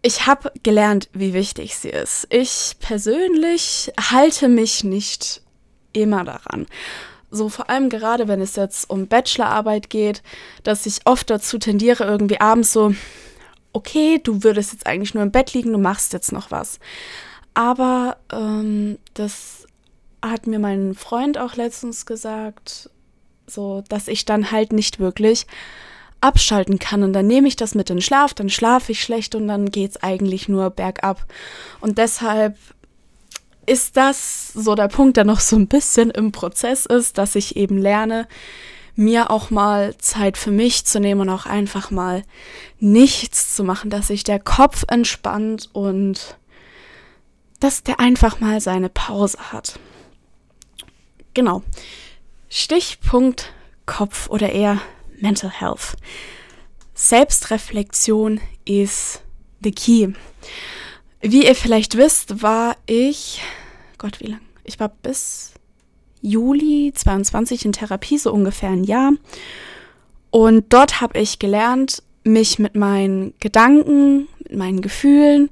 Ich 0.02 0.26
habe 0.26 0.52
gelernt, 0.62 1.08
wie 1.12 1.32
wichtig 1.32 1.76
sie 1.76 1.88
ist. 1.88 2.26
Ich 2.30 2.76
persönlich 2.78 3.92
halte 3.98 4.48
mich 4.48 4.84
nicht 4.84 5.42
immer 5.92 6.24
daran. 6.24 6.66
So 7.30 7.48
vor 7.48 7.70
allem 7.70 7.88
gerade, 7.88 8.28
wenn 8.28 8.40
es 8.40 8.56
jetzt 8.56 8.88
um 8.90 9.06
Bachelorarbeit 9.06 9.88
geht, 9.88 10.22
dass 10.62 10.86
ich 10.86 11.00
oft 11.04 11.30
dazu 11.30 11.58
tendiere, 11.58 12.04
irgendwie 12.04 12.40
abends 12.40 12.72
so, 12.72 12.94
okay, 13.74 14.18
du 14.22 14.42
würdest 14.42 14.72
jetzt 14.72 14.86
eigentlich 14.86 15.12
nur 15.12 15.22
im 15.22 15.32
Bett 15.32 15.52
liegen, 15.52 15.72
du 15.72 15.78
machst 15.78 16.14
jetzt 16.14 16.32
noch 16.32 16.50
was. 16.50 16.78
Aber 17.52 18.16
ähm, 18.32 18.98
das 19.12 19.66
hat 20.22 20.46
mir 20.46 20.58
mein 20.58 20.94
Freund 20.94 21.36
auch 21.36 21.56
letztens 21.56 22.06
gesagt, 22.06 22.88
so, 23.46 23.84
dass 23.88 24.08
ich 24.08 24.24
dann 24.24 24.50
halt 24.50 24.72
nicht 24.72 24.98
wirklich 24.98 25.46
abschalten 26.22 26.78
kann. 26.78 27.02
Und 27.02 27.12
dann 27.12 27.26
nehme 27.26 27.48
ich 27.48 27.56
das 27.56 27.74
mit 27.74 27.90
in 27.90 28.00
Schlaf, 28.00 28.32
dann 28.32 28.48
schlafe 28.48 28.92
ich 28.92 29.02
schlecht 29.02 29.34
und 29.34 29.46
dann 29.48 29.70
geht 29.70 29.90
es 29.90 30.02
eigentlich 30.02 30.48
nur 30.48 30.70
bergab. 30.70 31.26
Und 31.80 31.98
deshalb 31.98 32.56
ist 33.66 33.96
das 33.96 34.52
so 34.52 34.74
der 34.74 34.88
Punkt, 34.88 35.16
der 35.16 35.24
noch 35.24 35.40
so 35.40 35.56
ein 35.56 35.68
bisschen 35.68 36.10
im 36.10 36.32
Prozess 36.32 36.86
ist, 36.86 37.18
dass 37.18 37.34
ich 37.34 37.56
eben 37.56 37.76
lerne, 37.76 38.26
mir 38.96 39.30
auch 39.30 39.50
mal 39.50 39.96
Zeit 39.98 40.36
für 40.38 40.50
mich 40.50 40.84
zu 40.84 41.00
nehmen 41.00 41.22
und 41.22 41.28
auch 41.28 41.46
einfach 41.46 41.90
mal 41.90 42.22
nichts 42.78 43.54
zu 43.54 43.64
machen, 43.64 43.90
dass 43.90 44.08
sich 44.08 44.24
der 44.24 44.38
Kopf 44.38 44.84
entspannt 44.88 45.68
und 45.72 46.36
dass 47.60 47.82
der 47.82 47.98
einfach 48.00 48.40
mal 48.40 48.60
seine 48.60 48.88
Pause 48.88 49.38
hat. 49.52 49.78
Genau. 51.32 51.62
Stichpunkt 52.48 53.52
Kopf 53.86 54.28
oder 54.28 54.52
eher 54.52 54.80
Mental 55.20 55.50
Health. 55.50 55.96
Selbstreflexion 56.94 58.40
ist 58.64 59.22
the 59.62 59.72
key. 59.72 60.12
Wie 61.20 61.46
ihr 61.46 61.56
vielleicht 61.56 61.96
wisst, 61.96 62.42
war 62.42 62.76
ich, 62.86 63.42
Gott, 63.98 64.20
wie 64.20 64.26
lang? 64.26 64.40
Ich 64.62 64.78
war 64.78 64.88
bis 64.88 65.53
Juli 66.24 66.92
22 66.94 67.66
in 67.66 67.72
Therapie, 67.72 68.18
so 68.18 68.32
ungefähr 68.32 68.70
ein 68.70 68.84
Jahr. 68.84 69.12
Und 70.30 70.72
dort 70.72 71.00
habe 71.00 71.18
ich 71.18 71.38
gelernt, 71.38 72.02
mich 72.24 72.58
mit 72.58 72.74
meinen 72.74 73.34
Gedanken, 73.40 74.26
mit 74.38 74.56
meinen 74.56 74.80
Gefühlen 74.80 75.50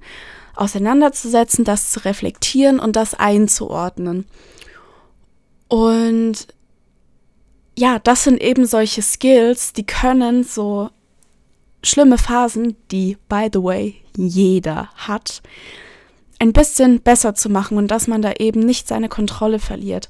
auseinanderzusetzen, 0.56 1.64
das 1.64 1.90
zu 1.90 2.04
reflektieren 2.04 2.80
und 2.80 2.96
das 2.96 3.14
einzuordnen. 3.14 4.24
Und 5.68 6.48
ja, 7.78 7.98
das 7.98 8.24
sind 8.24 8.40
eben 8.42 8.66
solche 8.66 9.02
Skills, 9.02 9.74
die 9.74 9.86
können 9.86 10.42
so 10.42 10.90
schlimme 11.82 12.16
Phasen, 12.18 12.76
die, 12.90 13.18
by 13.28 13.48
the 13.52 13.62
way, 13.62 13.96
jeder 14.16 14.88
hat, 14.96 15.42
ein 16.38 16.52
bisschen 16.52 17.00
besser 17.00 17.34
zu 17.34 17.48
machen 17.50 17.76
und 17.76 17.88
dass 17.90 18.08
man 18.08 18.22
da 18.22 18.32
eben 18.32 18.60
nicht 18.60 18.88
seine 18.88 19.08
Kontrolle 19.08 19.58
verliert. 19.58 20.08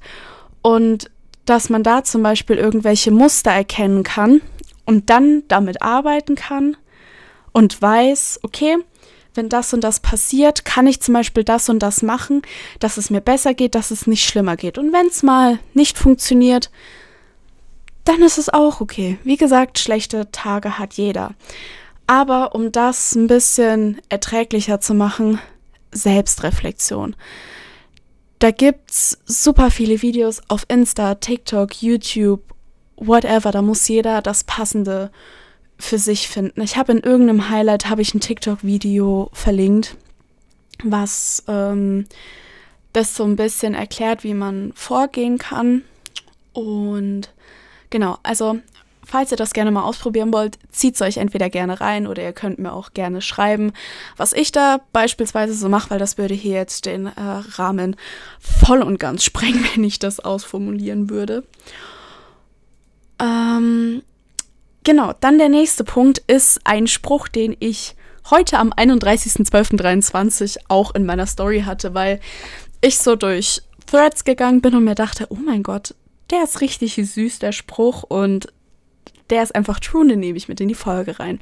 Und 0.63 1.11
dass 1.45 1.71
man 1.71 1.83
da 1.83 2.05
zum 2.05 2.23
Beispiel 2.23 2.57
irgendwelche 2.57 3.11
Muster 3.11 3.51
erkennen 3.51 4.05
kann 4.05 4.41
und 4.87 5.11
dann 5.11 5.43
damit 5.49 5.83
arbeiten 5.83 6.37
kann 6.37 6.77
und 7.53 7.83
weiß, 7.83 8.41
okay, 8.43 8.77
wenn 9.35 9.49
das 9.49 9.73
und 9.73 9.83
das 9.83 10.01
passiert, 10.01 10.65
kann 10.65 10.87
ich 10.87 11.01
zum 11.01 11.15
Beispiel 11.15 11.45
das 11.45 11.69
und 11.69 11.81
das 11.81 12.03
machen, 12.03 12.43
dass 12.81 12.97
es 12.97 13.11
mir 13.11 13.21
besser 13.21 13.55
geht, 13.55 13.75
dass 13.75 13.91
es 13.91 14.07
nicht 14.07 14.25
schlimmer 14.25 14.57
geht. 14.57 14.79
Und 14.79 14.93
wenn 14.93 15.07
es 15.07 15.23
mal 15.23 15.59
nicht 15.75 15.99
funktioniert, 15.99 16.71
dann 18.05 18.23
ist 18.23 18.39
es 18.39 18.49
auch 18.49 18.81
okay. 18.81 19.19
Wie 19.25 19.37
gesagt, 19.37 19.79
schlechte 19.79 20.31
Tage 20.33 20.79
hat 20.79 20.95
jeder. 20.95 21.35
Aber 22.07 22.55
um 22.55 22.73
das 22.73 23.15
ein 23.15 23.27
bisschen 23.27 24.01
erträglicher 24.09 24.81
zu 24.81 24.93
machen, 24.93 25.39
Selbstreflexion. 25.93 27.17
Da 28.43 28.51
gibt's 28.51 29.19
super 29.25 29.71
viele 29.71 30.03
Videos 30.03 30.43
auf 30.49 30.65
Insta, 30.67 31.15
TikTok, 31.15 31.81
YouTube, 31.81 32.43
whatever. 32.97 33.53
Da 33.53 33.63
muss 33.63 33.87
jeder 33.87 34.21
das 34.21 34.43
passende 34.43 35.13
für 35.79 35.97
sich 35.97 36.27
finden. 36.27 36.61
Ich 36.61 36.77
habe 36.77 36.91
in 36.91 36.99
irgendeinem 36.99 37.51
Highlight 37.51 37.89
habe 37.89 38.03
ich 38.03 38.15
ein 38.15 38.21
TikTok-Video 38.21 39.31
verlinkt, 39.33 39.97
was 40.83 41.45
ähm, 41.47 42.07
das 42.93 43.15
so 43.15 43.23
ein 43.23 43.37
bisschen 43.37 43.75
erklärt, 43.75 44.25
wie 44.25 44.35
man 44.35 44.73
vorgehen 44.75 45.39
kann. 45.39 45.85
Und 46.53 47.33
genau, 47.91 48.19
also 48.25 48.59
falls 49.05 49.31
ihr 49.31 49.37
das 49.37 49.53
gerne 49.53 49.71
mal 49.71 49.85
ausprobieren 49.85 50.33
wollt, 50.33 50.59
zieht 50.71 50.95
es 50.95 51.03
euch 51.03 51.17
entweder 51.17 51.51
gerne 51.51 51.81
rein 51.81 52.07
oder 52.07 52.23
ihr 52.23 52.33
könnt 52.33 52.59
mir 52.59 52.73
auch 52.73 52.93
gerne 52.95 53.21
schreiben, 53.21 53.73
was 54.17 54.33
ich 54.33 54.53
da 54.53 54.81
beispielsweise 54.93 55.55
so 55.55 55.69
mache, 55.69 55.91
weil 55.91 55.99
das 55.99 56.19
würde 56.19 56.35
hier 56.35 56.55
jetzt 56.55 56.87
den 56.87 57.07
äh, 57.07 57.13
Rahmen 57.17 57.97
voll 58.39 58.83
und 58.83 58.99
ganz 58.99 59.25
sprengen, 59.25 59.65
wenn 59.75 59.85
ich 59.85 59.99
das 59.99 60.21
ausformulieren 60.21 61.11
würde. 61.11 61.45
Ähm, 63.21 64.03
Genau, 64.85 65.13
dann 65.21 65.39
der 65.39 65.49
nächste 65.49 65.85
Punkt 65.85 66.19
ist 66.27 66.61
ein 66.65 66.89
Spruch, 66.89 67.29
den 67.29 67.57
ich 67.61 67.95
heute 68.31 68.59
am 68.59 68.73
31.12.23 68.73 70.59
auch 70.69 70.95
in 70.95 71.07
meiner 71.07 71.27
Story 71.27 71.63
hatte, 71.63 71.95
weil 71.95 72.21
ich 72.81 72.99
so 72.99 73.15
durch 73.15 73.63
Threads 73.87 74.25
gegangen 74.25 74.61
bin 74.61 74.75
und 74.75 74.85
mir 74.85 74.97
dachte, 74.97 75.27
oh 75.31 75.37
mein 75.37 75.63
Gott, 75.63 75.95
der 76.31 76.43
ist 76.43 76.61
richtig 76.61 76.95
süß, 76.95 77.39
der 77.39 77.53
Spruch, 77.53 78.03
und 78.03 78.53
der 79.33 79.43
ist 79.43 79.55
einfach 79.55 79.81
true, 79.81 80.07
den 80.07 80.21
nehme 80.21 80.37
ich 80.37 80.49
mit 80.49 80.61
in 80.61 80.69
die 80.69 80.75
Folge 80.75 81.19
rein. 81.19 81.41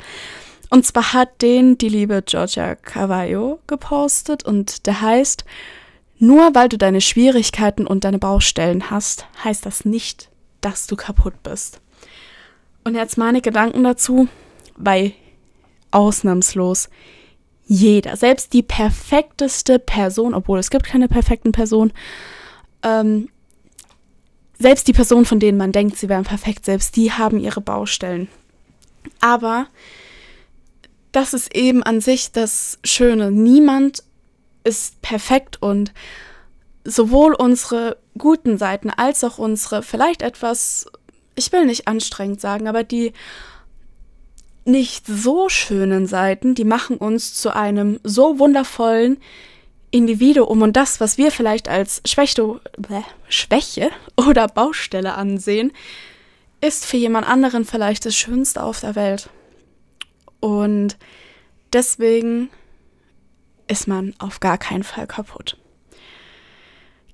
Und 0.70 0.86
zwar 0.86 1.12
hat 1.12 1.42
den 1.42 1.76
die 1.76 1.88
liebe 1.88 2.22
Georgia 2.24 2.76
Carvalho 2.76 3.58
gepostet 3.66 4.44
und 4.44 4.86
der 4.86 5.02
heißt, 5.02 5.44
nur 6.18 6.54
weil 6.54 6.68
du 6.68 6.78
deine 6.78 7.00
Schwierigkeiten 7.00 7.86
und 7.86 8.04
deine 8.04 8.18
Baustellen 8.18 8.90
hast, 8.90 9.26
heißt 9.42 9.66
das 9.66 9.84
nicht, 9.84 10.30
dass 10.60 10.86
du 10.86 10.94
kaputt 10.94 11.42
bist. 11.42 11.80
Und 12.84 12.94
jetzt 12.94 13.18
meine 13.18 13.40
Gedanken 13.40 13.82
dazu, 13.82 14.28
weil 14.76 15.12
ausnahmslos 15.90 16.88
jeder, 17.64 18.16
selbst 18.16 18.52
die 18.52 18.62
perfekteste 18.62 19.78
Person, 19.78 20.34
obwohl 20.34 20.58
es 20.58 20.70
gibt 20.70 20.86
keine 20.86 21.08
perfekten 21.08 21.52
Personen, 21.52 21.92
ähm, 22.82 23.28
selbst 24.60 24.86
die 24.86 24.92
Personen, 24.92 25.24
von 25.24 25.40
denen 25.40 25.58
man 25.58 25.72
denkt, 25.72 25.96
sie 25.96 26.08
wären 26.08 26.22
perfekt, 26.22 26.64
selbst 26.64 26.94
die 26.94 27.12
haben 27.12 27.40
ihre 27.40 27.60
Baustellen. 27.60 28.28
Aber 29.20 29.66
das 31.10 31.34
ist 31.34 31.56
eben 31.56 31.82
an 31.82 32.00
sich 32.00 32.30
das 32.30 32.78
Schöne. 32.84 33.32
Niemand 33.32 34.04
ist 34.62 35.02
perfekt 35.02 35.60
und 35.60 35.92
sowohl 36.84 37.34
unsere 37.34 37.96
guten 38.16 38.58
Seiten 38.58 38.90
als 38.90 39.24
auch 39.24 39.38
unsere 39.38 39.82
vielleicht 39.82 40.22
etwas 40.22 40.86
ich 41.40 41.52
will 41.52 41.66
nicht 41.66 41.88
anstrengend 41.88 42.40
sagen, 42.40 42.68
aber 42.68 42.84
die 42.84 43.12
nicht 44.64 45.06
so 45.06 45.48
schönen 45.48 46.06
Seiten, 46.06 46.54
die 46.54 46.64
machen 46.64 46.96
uns 46.98 47.34
zu 47.34 47.54
einem 47.54 47.98
so 48.04 48.38
wundervollen 48.38 49.18
Individuum 49.90 50.62
und 50.62 50.76
das, 50.76 51.00
was 51.00 51.18
wir 51.18 51.30
vielleicht 51.30 51.68
als 51.68 52.00
Schwäche, 52.06 52.60
Schwäche 53.28 53.90
oder 54.16 54.46
Baustelle 54.46 55.14
ansehen, 55.14 55.72
ist 56.60 56.84
für 56.84 56.96
jemand 56.96 57.26
anderen 57.26 57.64
vielleicht 57.64 58.06
das 58.06 58.14
Schönste 58.14 58.62
auf 58.62 58.80
der 58.80 58.94
Welt. 58.94 59.30
Und 60.40 60.96
deswegen 61.72 62.50
ist 63.66 63.88
man 63.88 64.14
auf 64.18 64.40
gar 64.40 64.58
keinen 64.58 64.82
Fall 64.82 65.06
kaputt. 65.06 65.56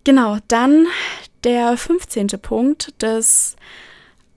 Genau, 0.04 0.38
dann 0.48 0.86
der 1.44 1.76
15. 1.76 2.28
Punkt, 2.40 2.94
das 2.98 3.56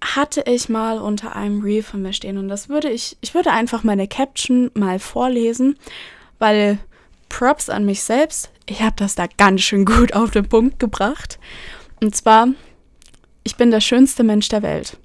hatte 0.01 0.43
ich 0.47 0.69
mal 0.69 0.99
unter 0.99 1.35
einem 1.35 1.61
Reel 1.61 1.83
von 1.83 2.01
mir 2.01 2.13
stehen 2.13 2.37
und 2.37 2.47
das 2.47 2.69
würde 2.69 2.89
ich, 2.89 3.17
ich 3.21 3.33
würde 3.33 3.51
einfach 3.51 3.83
meine 3.83 4.07
Caption 4.07 4.71
mal 4.73 4.99
vorlesen, 4.99 5.77
weil 6.39 6.79
Props 7.29 7.69
an 7.69 7.85
mich 7.85 8.03
selbst, 8.03 8.51
ich 8.65 8.81
habe 8.81 8.95
das 8.97 9.15
da 9.15 9.25
ganz 9.37 9.61
schön 9.61 9.85
gut 9.85 10.13
auf 10.13 10.31
den 10.31 10.47
Punkt 10.47 10.79
gebracht. 10.79 11.39
Und 12.01 12.15
zwar, 12.15 12.49
ich 13.43 13.55
bin 13.55 13.71
der 13.71 13.81
schönste 13.81 14.23
Mensch 14.23 14.49
der 14.49 14.61
Welt. 14.61 14.97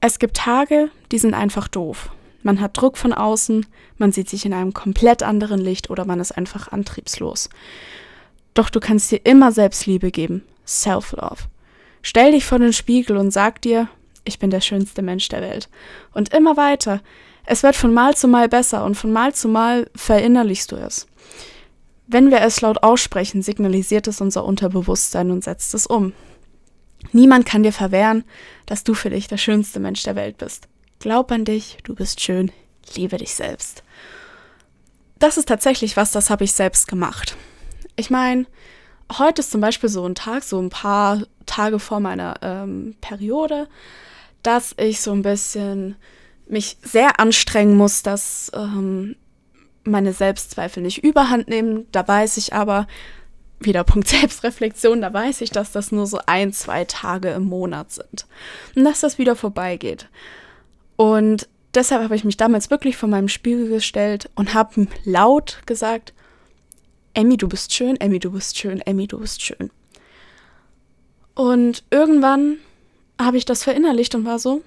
Es 0.00 0.18
gibt 0.18 0.36
Tage, 0.36 0.90
die 1.12 1.18
sind 1.18 1.34
einfach 1.34 1.68
doof. 1.68 2.10
Man 2.42 2.60
hat 2.60 2.76
Druck 2.76 2.98
von 2.98 3.14
außen, 3.14 3.64
man 3.96 4.12
sieht 4.12 4.28
sich 4.28 4.44
in 4.44 4.52
einem 4.52 4.74
komplett 4.74 5.22
anderen 5.22 5.60
Licht 5.60 5.88
oder 5.88 6.04
man 6.04 6.20
ist 6.20 6.32
einfach 6.32 6.72
antriebslos. 6.72 7.48
Doch 8.52 8.68
du 8.68 8.80
kannst 8.80 9.10
dir 9.10 9.20
immer 9.24 9.50
Selbstliebe 9.50 10.10
geben, 10.10 10.42
Self-Love. 10.66 11.44
Stell 12.02 12.32
dich 12.32 12.44
vor 12.44 12.58
den 12.58 12.74
Spiegel 12.74 13.16
und 13.16 13.30
sag 13.30 13.62
dir, 13.62 13.88
ich 14.24 14.38
bin 14.38 14.50
der 14.50 14.60
schönste 14.60 15.00
Mensch 15.00 15.28
der 15.28 15.40
Welt. 15.40 15.70
Und 16.12 16.34
immer 16.34 16.56
weiter. 16.58 17.00
Es 17.46 17.62
wird 17.62 17.76
von 17.76 17.94
Mal 17.94 18.14
zu 18.14 18.28
Mal 18.28 18.48
besser 18.48 18.84
und 18.84 18.94
von 18.94 19.10
Mal 19.10 19.34
zu 19.34 19.48
Mal 19.48 19.90
verinnerlichst 19.96 20.70
du 20.70 20.76
es. 20.76 21.06
Wenn 22.14 22.30
wir 22.30 22.42
es 22.42 22.60
laut 22.60 22.84
aussprechen, 22.84 23.42
signalisiert 23.42 24.06
es 24.06 24.20
unser 24.20 24.44
Unterbewusstsein 24.44 25.32
und 25.32 25.42
setzt 25.42 25.74
es 25.74 25.84
um. 25.84 26.12
Niemand 27.10 27.44
kann 27.44 27.64
dir 27.64 27.72
verwehren, 27.72 28.22
dass 28.66 28.84
du 28.84 28.94
für 28.94 29.10
dich 29.10 29.26
der 29.26 29.36
schönste 29.36 29.80
Mensch 29.80 30.04
der 30.04 30.14
Welt 30.14 30.38
bist. 30.38 30.68
Glaub 31.00 31.32
an 31.32 31.44
dich, 31.44 31.78
du 31.82 31.92
bist 31.96 32.20
schön, 32.20 32.52
liebe 32.94 33.16
dich 33.16 33.34
selbst. 33.34 33.82
Das 35.18 35.38
ist 35.38 35.48
tatsächlich 35.48 35.96
was, 35.96 36.12
das 36.12 36.30
habe 36.30 36.44
ich 36.44 36.52
selbst 36.52 36.86
gemacht. 36.86 37.36
Ich 37.96 38.10
meine, 38.10 38.46
heute 39.18 39.40
ist 39.40 39.50
zum 39.50 39.60
Beispiel 39.60 39.88
so 39.88 40.06
ein 40.06 40.14
Tag, 40.14 40.44
so 40.44 40.60
ein 40.62 40.70
paar 40.70 41.20
Tage 41.46 41.80
vor 41.80 41.98
meiner 41.98 42.36
ähm, 42.42 42.94
Periode, 43.00 43.66
dass 44.44 44.72
ich 44.78 45.00
so 45.00 45.10
ein 45.10 45.22
bisschen 45.22 45.96
mich 46.46 46.76
sehr 46.80 47.18
anstrengen 47.18 47.76
muss, 47.76 48.04
dass 48.04 48.52
ähm, 48.54 49.16
meine 49.84 50.12
Selbstzweifel 50.12 50.82
nicht 50.82 51.04
überhand 51.04 51.48
nehmen. 51.48 51.86
Da 51.92 52.06
weiß 52.06 52.36
ich 52.36 52.52
aber, 52.52 52.86
wieder 53.60 53.84
Punkt 53.84 54.08
Selbstreflexion, 54.08 55.00
da 55.00 55.12
weiß 55.12 55.40
ich, 55.40 55.50
dass 55.50 55.72
das 55.72 55.92
nur 55.92 56.06
so 56.06 56.18
ein, 56.26 56.52
zwei 56.52 56.84
Tage 56.84 57.30
im 57.30 57.44
Monat 57.44 57.92
sind. 57.92 58.26
Und 58.74 58.84
dass 58.84 59.00
das 59.00 59.18
wieder 59.18 59.36
vorbeigeht. 59.36 60.08
Und 60.96 61.48
deshalb 61.74 62.02
habe 62.02 62.16
ich 62.16 62.24
mich 62.24 62.36
damals 62.36 62.70
wirklich 62.70 62.96
vor 62.96 63.08
meinem 63.08 63.28
Spiegel 63.28 63.68
gestellt 63.68 64.30
und 64.34 64.54
habe 64.54 64.86
laut 65.04 65.62
gesagt, 65.66 66.12
Emmy, 67.14 67.36
du 67.36 67.48
bist 67.48 67.72
schön, 67.72 67.96
Emmy, 68.00 68.18
du 68.18 68.32
bist 68.32 68.58
schön, 68.58 68.80
Emmy, 68.80 69.06
du 69.06 69.20
bist 69.20 69.42
schön. 69.42 69.70
Und 71.34 71.84
irgendwann 71.90 72.58
habe 73.20 73.36
ich 73.36 73.44
das 73.44 73.62
verinnerlicht 73.62 74.14
und 74.14 74.24
war 74.24 74.38
so, 74.38 74.62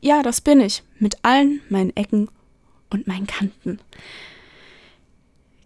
ja, 0.00 0.22
das 0.22 0.40
bin 0.40 0.60
ich, 0.60 0.82
mit 0.98 1.18
allen 1.22 1.60
meinen 1.68 1.94
Ecken 1.96 2.28
und 2.90 3.06
meinen 3.06 3.26
Kanten. 3.26 3.78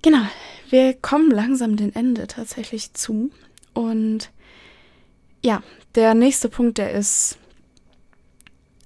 Genau, 0.03 0.27
wir 0.71 0.95
kommen 0.95 1.31
langsam 1.31 1.77
dem 1.77 1.93
Ende 1.93 2.27
tatsächlich 2.27 2.95
zu. 2.95 3.31
Und 3.75 4.31
ja, 5.43 5.63
der 5.95 6.15
nächste 6.15 6.49
Punkt, 6.49 6.79
der 6.79 6.93
ist 6.93 7.39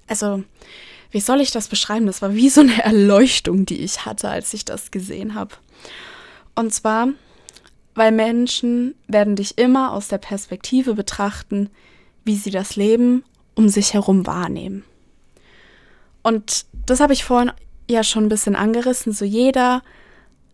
also, 0.07 0.43
wie 1.11 1.19
soll 1.19 1.41
ich 1.41 1.51
das 1.51 1.67
beschreiben? 1.67 2.05
Das 2.05 2.21
war 2.21 2.33
wie 2.33 2.49
so 2.49 2.61
eine 2.61 2.83
Erleuchtung, 2.83 3.65
die 3.65 3.81
ich 3.81 4.05
hatte, 4.05 4.29
als 4.29 4.53
ich 4.53 4.65
das 4.65 4.91
gesehen 4.91 5.35
habe. 5.35 5.55
Und 6.55 6.73
zwar, 6.73 7.09
weil 7.95 8.11
Menschen 8.11 8.95
werden 9.07 9.35
dich 9.35 9.57
immer 9.57 9.91
aus 9.91 10.07
der 10.07 10.17
Perspektive 10.17 10.93
betrachten, 10.93 11.69
wie 12.25 12.35
sie 12.35 12.51
das 12.51 12.75
Leben 12.75 13.23
um 13.55 13.69
sich 13.69 13.93
herum 13.93 14.25
wahrnehmen. 14.25 14.83
Und 16.21 16.65
das 16.85 16.99
habe 16.99 17.13
ich 17.13 17.23
vorhin 17.23 17.51
ja 17.89 18.03
schon 18.03 18.25
ein 18.25 18.29
bisschen 18.29 18.55
angerissen. 18.55 19.13
So 19.13 19.25
jeder 19.25 19.81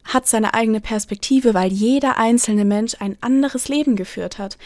hat 0.04 0.28
seine 0.28 0.54
eigene 0.54 0.82
Perspektive, 0.82 1.54
weil 1.54 1.72
jeder 1.72 2.18
einzelne 2.18 2.66
Mensch 2.66 2.96
ein 3.00 3.18
anderes 3.22 3.68
Leben 3.68 3.96
geführt 3.96 4.38
hat. 4.38 4.58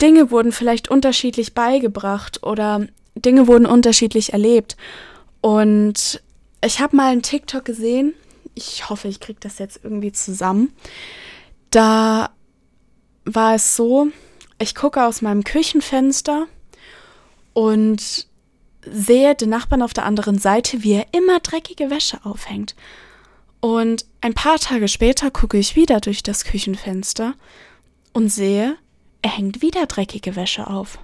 Dinge 0.00 0.30
wurden 0.30 0.52
vielleicht 0.52 0.90
unterschiedlich 0.90 1.54
beigebracht 1.54 2.42
oder 2.42 2.86
Dinge 3.14 3.46
wurden 3.46 3.66
unterschiedlich 3.66 4.32
erlebt. 4.32 4.76
Und 5.40 6.22
ich 6.64 6.80
habe 6.80 6.96
mal 6.96 7.12
einen 7.12 7.22
TikTok 7.22 7.64
gesehen. 7.64 8.14
Ich 8.54 8.88
hoffe, 8.88 9.08
ich 9.08 9.20
kriege 9.20 9.40
das 9.40 9.58
jetzt 9.58 9.80
irgendwie 9.82 10.12
zusammen. 10.12 10.72
Da 11.70 12.30
war 13.24 13.54
es 13.54 13.76
so, 13.76 14.08
ich 14.58 14.74
gucke 14.74 15.04
aus 15.04 15.20
meinem 15.22 15.44
Küchenfenster 15.44 16.46
und 17.52 18.28
sehe 18.90 19.34
den 19.34 19.50
Nachbarn 19.50 19.82
auf 19.82 19.94
der 19.94 20.04
anderen 20.04 20.38
Seite, 20.38 20.82
wie 20.82 20.92
er 20.92 21.06
immer 21.12 21.40
dreckige 21.40 21.90
Wäsche 21.90 22.24
aufhängt. 22.24 22.74
Und 23.60 24.04
ein 24.20 24.34
paar 24.34 24.58
Tage 24.58 24.88
später 24.88 25.30
gucke 25.30 25.58
ich 25.58 25.76
wieder 25.76 26.00
durch 26.00 26.22
das 26.22 26.44
Küchenfenster 26.44 27.34
und 28.12 28.28
sehe, 28.28 28.76
er 29.22 29.30
hängt 29.30 29.62
wieder 29.62 29.86
dreckige 29.86 30.36
Wäsche 30.36 30.66
auf. 30.66 30.98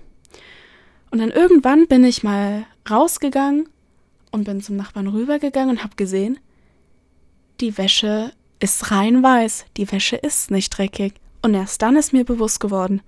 Und 1.11 1.21
dann 1.21 1.31
irgendwann 1.31 1.87
bin 1.87 2.05
ich 2.05 2.23
mal 2.23 2.67
rausgegangen 2.89 3.69
und 4.31 4.45
bin 4.45 4.61
zum 4.61 4.77
Nachbarn 4.77 5.09
rübergegangen 5.09 5.77
und 5.77 5.83
habe 5.83 5.97
gesehen, 5.97 6.39
die 7.61 7.77
Wäsche 7.79 8.33
ist 8.61 8.91
rein 8.91 9.23
weiß, 9.23 9.65
die 9.77 9.91
Wäsche 9.91 10.17
ist 10.17 10.51
nicht 10.51 10.71
dreckig. 10.71 11.15
Und 11.43 11.55
erst 11.55 11.83
dann 11.83 11.97
ist 11.97 12.13
mir 12.13 12.25
bewusst 12.25 12.61
geworden, 12.61 13.01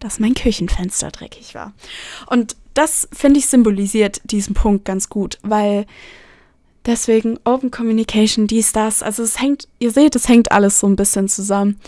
dass 0.00 0.18
mein 0.18 0.34
Küchenfenster 0.34 1.10
dreckig 1.10 1.54
war. 1.54 1.72
Und 2.26 2.56
das, 2.74 3.08
finde 3.12 3.38
ich, 3.38 3.46
symbolisiert 3.46 4.20
diesen 4.24 4.54
Punkt 4.54 4.84
ganz 4.84 5.08
gut, 5.08 5.38
weil 5.42 5.86
deswegen 6.86 7.38
Open 7.44 7.70
Communication, 7.70 8.46
dies, 8.46 8.72
das, 8.72 9.02
also 9.02 9.22
es 9.22 9.40
hängt, 9.40 9.68
ihr 9.78 9.90
seht, 9.90 10.16
es 10.16 10.28
hängt 10.28 10.50
alles 10.50 10.80
so 10.80 10.86
ein 10.86 10.96
bisschen 10.96 11.28
zusammen. 11.28 11.78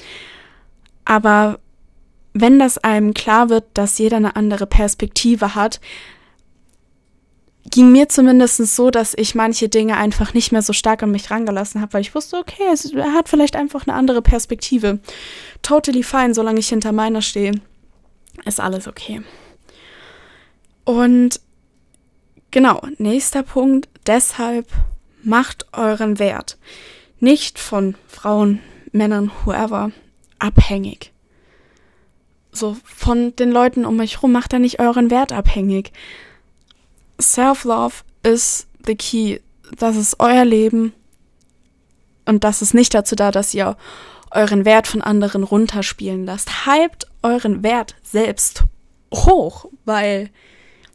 Aber 1.04 1.58
wenn 2.34 2.58
das 2.58 2.78
einem 2.78 3.14
klar 3.14 3.48
wird, 3.48 3.64
dass 3.74 3.98
jeder 3.98 4.16
eine 4.16 4.36
andere 4.36 4.66
Perspektive 4.66 5.54
hat, 5.54 5.80
ging 7.70 7.92
mir 7.92 8.08
zumindest 8.08 8.58
so, 8.74 8.90
dass 8.90 9.14
ich 9.16 9.34
manche 9.34 9.68
Dinge 9.68 9.96
einfach 9.96 10.34
nicht 10.34 10.52
mehr 10.52 10.62
so 10.62 10.72
stark 10.72 11.02
an 11.02 11.10
mich 11.10 11.30
rangelassen 11.30 11.80
habe, 11.80 11.94
weil 11.94 12.00
ich 12.00 12.14
wusste, 12.14 12.36
okay, 12.36 12.62
er 12.96 13.12
hat 13.12 13.28
vielleicht 13.28 13.56
einfach 13.56 13.86
eine 13.86 13.96
andere 13.96 14.20
Perspektive. 14.20 14.98
Totally 15.62 16.02
fine, 16.02 16.34
solange 16.34 16.60
ich 16.60 16.68
hinter 16.68 16.92
meiner 16.92 17.22
stehe, 17.22 17.52
ist 18.44 18.60
alles 18.60 18.88
okay. 18.88 19.22
Und 20.84 21.40
genau, 22.50 22.82
nächster 22.98 23.42
Punkt, 23.42 23.88
deshalb 24.06 24.66
macht 25.22 25.66
euren 25.72 26.18
Wert 26.18 26.58
nicht 27.20 27.58
von 27.58 27.94
Frauen, 28.08 28.60
Männern, 28.90 29.30
whoever 29.44 29.92
abhängig 30.38 31.12
so 32.52 32.76
von 32.84 33.34
den 33.36 33.50
Leuten 33.50 33.84
um 33.84 33.98
euch 33.98 34.22
rum. 34.22 34.32
Macht 34.32 34.52
da 34.52 34.58
nicht 34.58 34.78
euren 34.78 35.10
Wert 35.10 35.32
abhängig. 35.32 35.92
Self-Love 37.20 37.94
ist 38.22 38.68
the 38.86 38.94
key. 38.94 39.40
Das 39.76 39.96
ist 39.96 40.20
euer 40.20 40.44
Leben. 40.44 40.92
Und 42.26 42.44
das 42.44 42.62
ist 42.62 42.74
nicht 42.74 42.94
dazu 42.94 43.16
da, 43.16 43.30
dass 43.30 43.54
ihr 43.54 43.76
euren 44.30 44.64
Wert 44.64 44.86
von 44.86 45.02
anderen 45.02 45.42
runterspielen 45.42 46.24
lasst. 46.24 46.66
Hypt 46.66 47.06
euren 47.22 47.62
Wert 47.62 47.96
selbst 48.02 48.64
hoch, 49.12 49.66
weil 49.84 50.30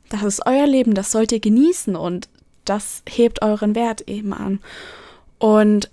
das 0.10 0.24
ist 0.24 0.46
euer 0.46 0.68
Leben, 0.68 0.94
das 0.94 1.12
sollt 1.12 1.32
ihr 1.32 1.40
genießen 1.40 1.96
und 1.96 2.30
das 2.66 3.04
hebt 3.08 3.42
euren 3.42 3.76
Wert 3.76 4.02
eben 4.02 4.34
an. 4.34 4.60
Und 5.40 5.90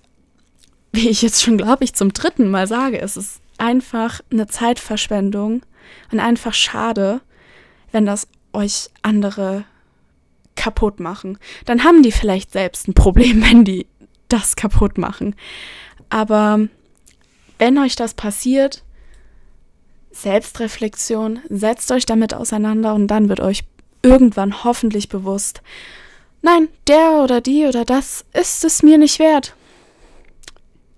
wie 0.92 1.08
ich 1.08 1.22
jetzt 1.22 1.42
schon, 1.42 1.58
glaube 1.58 1.84
ich, 1.84 1.94
zum 1.94 2.12
dritten 2.12 2.50
Mal 2.50 2.66
sage, 2.66 3.00
es 3.00 3.16
ist 3.16 3.40
einfach 3.58 4.20
eine 4.30 4.46
Zeitverschwendung 4.46 5.62
und 6.12 6.20
einfach 6.20 6.54
schade, 6.54 7.20
wenn 7.92 8.06
das 8.06 8.28
euch 8.52 8.90
andere 9.02 9.64
kaputt 10.54 11.00
machen. 11.00 11.38
Dann 11.64 11.84
haben 11.84 12.02
die 12.02 12.12
vielleicht 12.12 12.52
selbst 12.52 12.88
ein 12.88 12.94
Problem, 12.94 13.42
wenn 13.48 13.64
die 13.64 13.86
das 14.28 14.56
kaputt 14.56 14.98
machen. 14.98 15.34
Aber 16.10 16.68
wenn 17.58 17.78
euch 17.78 17.96
das 17.96 18.14
passiert, 18.14 18.83
Selbstreflexion, 20.14 21.40
setzt 21.48 21.90
euch 21.90 22.06
damit 22.06 22.34
auseinander 22.34 22.94
und 22.94 23.08
dann 23.08 23.28
wird 23.28 23.40
euch 23.40 23.64
irgendwann 24.02 24.64
hoffentlich 24.64 25.08
bewusst, 25.08 25.60
nein, 26.42 26.68
der 26.86 27.22
oder 27.22 27.40
die 27.40 27.66
oder 27.66 27.84
das 27.84 28.24
ist 28.32 28.64
es 28.64 28.82
mir 28.82 28.96
nicht 28.96 29.18
wert. 29.18 29.54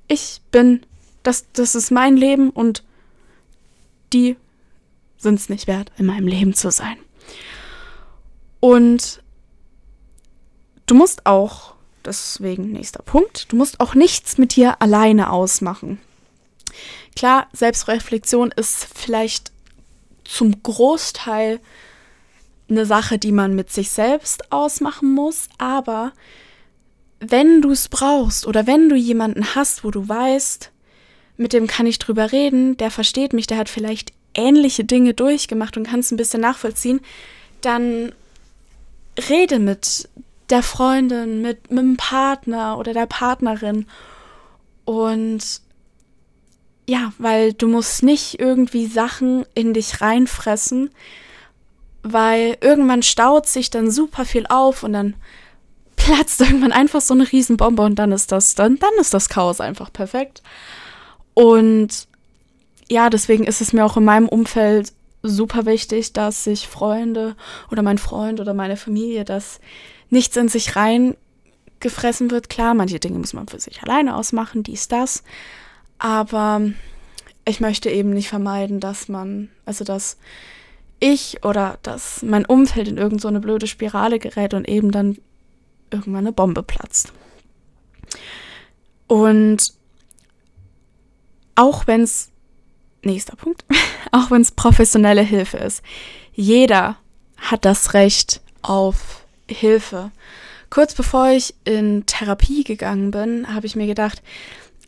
Ich 0.08 0.40
bin 0.50 0.82
das, 1.22 1.46
das 1.52 1.74
ist 1.74 1.90
mein 1.90 2.16
Leben 2.16 2.50
und 2.50 2.84
die 4.12 4.36
sind 5.18 5.40
es 5.40 5.48
nicht 5.48 5.66
wert, 5.66 5.90
in 5.96 6.06
meinem 6.06 6.26
Leben 6.26 6.54
zu 6.54 6.70
sein. 6.70 6.96
Und 8.60 9.22
du 10.86 10.94
musst 10.94 11.26
auch, 11.26 11.74
deswegen 12.04 12.70
nächster 12.72 13.02
Punkt, 13.02 13.50
du 13.50 13.56
musst 13.56 13.80
auch 13.80 13.94
nichts 13.94 14.38
mit 14.38 14.56
dir 14.56 14.80
alleine 14.80 15.30
ausmachen. 15.30 16.00
Klar, 17.14 17.48
Selbstreflexion 17.52 18.52
ist 18.52 18.86
vielleicht 18.94 19.52
zum 20.24 20.62
Großteil 20.62 21.60
eine 22.68 22.86
Sache, 22.86 23.18
die 23.18 23.32
man 23.32 23.54
mit 23.54 23.70
sich 23.70 23.90
selbst 23.90 24.52
ausmachen 24.52 25.12
muss, 25.12 25.48
aber 25.58 26.12
wenn 27.20 27.62
du 27.62 27.70
es 27.70 27.88
brauchst 27.88 28.46
oder 28.46 28.66
wenn 28.66 28.88
du 28.88 28.96
jemanden 28.96 29.54
hast, 29.54 29.84
wo 29.84 29.90
du 29.90 30.08
weißt, 30.08 30.70
mit 31.36 31.52
dem 31.52 31.66
kann 31.66 31.86
ich 31.86 31.98
drüber 31.98 32.32
reden, 32.32 32.76
der 32.76 32.90
versteht 32.90 33.32
mich, 33.32 33.46
der 33.46 33.58
hat 33.58 33.68
vielleicht 33.68 34.12
ähnliche 34.34 34.84
Dinge 34.84 35.14
durchgemacht 35.14 35.76
und 35.76 35.86
kann 35.86 36.00
es 36.00 36.10
ein 36.10 36.16
bisschen 36.16 36.40
nachvollziehen, 36.40 37.00
dann 37.60 38.12
rede 39.28 39.58
mit 39.58 40.08
der 40.50 40.62
Freundin, 40.62 41.42
mit, 41.42 41.70
mit 41.70 41.78
dem 41.78 41.96
Partner 41.96 42.78
oder 42.78 42.92
der 42.92 43.06
Partnerin 43.06 43.86
und 44.84 45.60
ja, 46.88 47.12
weil 47.18 47.52
du 47.52 47.68
musst 47.68 48.02
nicht 48.02 48.38
irgendwie 48.38 48.86
Sachen 48.86 49.44
in 49.54 49.74
dich 49.74 50.00
reinfressen, 50.00 50.90
weil 52.02 52.56
irgendwann 52.60 53.02
staut 53.02 53.46
sich 53.46 53.70
dann 53.70 53.90
super 53.90 54.24
viel 54.24 54.46
auf 54.46 54.84
und 54.84 54.92
dann 54.92 55.14
platzt 55.96 56.40
irgendwann 56.42 56.72
einfach 56.72 57.00
so 57.00 57.14
eine 57.14 57.30
Riesenbombe 57.30 57.82
und 57.82 57.96
dann 57.96 58.12
ist 58.12 58.30
das, 58.30 58.54
dann, 58.54 58.78
dann 58.78 58.92
ist 59.00 59.12
das 59.14 59.28
Chaos 59.28 59.60
einfach 59.60 59.92
perfekt. 59.92 60.42
Und 61.34 62.06
ja, 62.88 63.10
deswegen 63.10 63.44
ist 63.44 63.60
es 63.60 63.72
mir 63.72 63.84
auch 63.84 63.96
in 63.96 64.04
meinem 64.04 64.28
Umfeld 64.28 64.92
super 65.22 65.66
wichtig, 65.66 66.12
dass 66.12 66.44
sich 66.44 66.68
Freunde 66.68 67.34
oder 67.72 67.82
mein 67.82 67.98
Freund 67.98 68.40
oder 68.40 68.54
meine 68.54 68.76
Familie, 68.76 69.24
dass 69.24 69.60
nichts 70.08 70.36
in 70.36 70.48
sich 70.48 70.76
reingefressen 70.76 72.30
wird. 72.30 72.48
Klar, 72.48 72.74
manche 72.74 73.00
Dinge 73.00 73.18
muss 73.18 73.32
man 73.32 73.48
für 73.48 73.58
sich 73.58 73.82
alleine 73.82 74.14
ausmachen, 74.14 74.62
dies, 74.62 74.86
das. 74.86 75.24
Aber 75.98 76.62
ich 77.46 77.60
möchte 77.60 77.90
eben 77.90 78.10
nicht 78.10 78.28
vermeiden, 78.28 78.80
dass 78.80 79.08
man, 79.08 79.48
also 79.64 79.84
dass 79.84 80.18
ich 80.98 81.44
oder 81.44 81.78
dass 81.82 82.22
mein 82.22 82.44
Umfeld 82.44 82.88
in 82.88 82.96
irgendeine 82.96 83.38
so 83.38 83.40
blöde 83.40 83.66
Spirale 83.66 84.18
gerät 84.18 84.54
und 84.54 84.68
eben 84.68 84.90
dann 84.90 85.18
irgendwann 85.90 86.26
eine 86.26 86.32
Bombe 86.32 86.62
platzt. 86.62 87.12
Und 89.06 89.74
auch 91.54 91.86
wenn 91.86 92.02
es, 92.02 92.30
nächster 93.02 93.36
Punkt, 93.36 93.64
auch 94.12 94.30
wenn 94.30 94.42
es 94.42 94.50
professionelle 94.50 95.22
Hilfe 95.22 95.58
ist, 95.58 95.82
jeder 96.32 96.96
hat 97.36 97.64
das 97.64 97.94
Recht 97.94 98.40
auf 98.62 99.24
Hilfe. 99.48 100.10
Kurz 100.70 100.94
bevor 100.94 101.30
ich 101.30 101.54
in 101.64 102.04
Therapie 102.06 102.64
gegangen 102.64 103.10
bin, 103.12 103.54
habe 103.54 103.66
ich 103.66 103.76
mir 103.76 103.86
gedacht, 103.86 104.22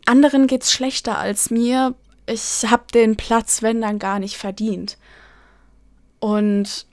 anderen 0.05 0.47
geht 0.47 0.63
es 0.63 0.71
schlechter 0.71 1.17
als 1.17 1.49
mir. 1.49 1.95
Ich 2.25 2.65
habe 2.69 2.85
den 2.93 3.17
Platz, 3.17 3.61
wenn 3.61 3.81
dann 3.81 3.99
gar 3.99 4.19
nicht 4.19 4.37
verdient. 4.37 4.97
Und 6.19 6.85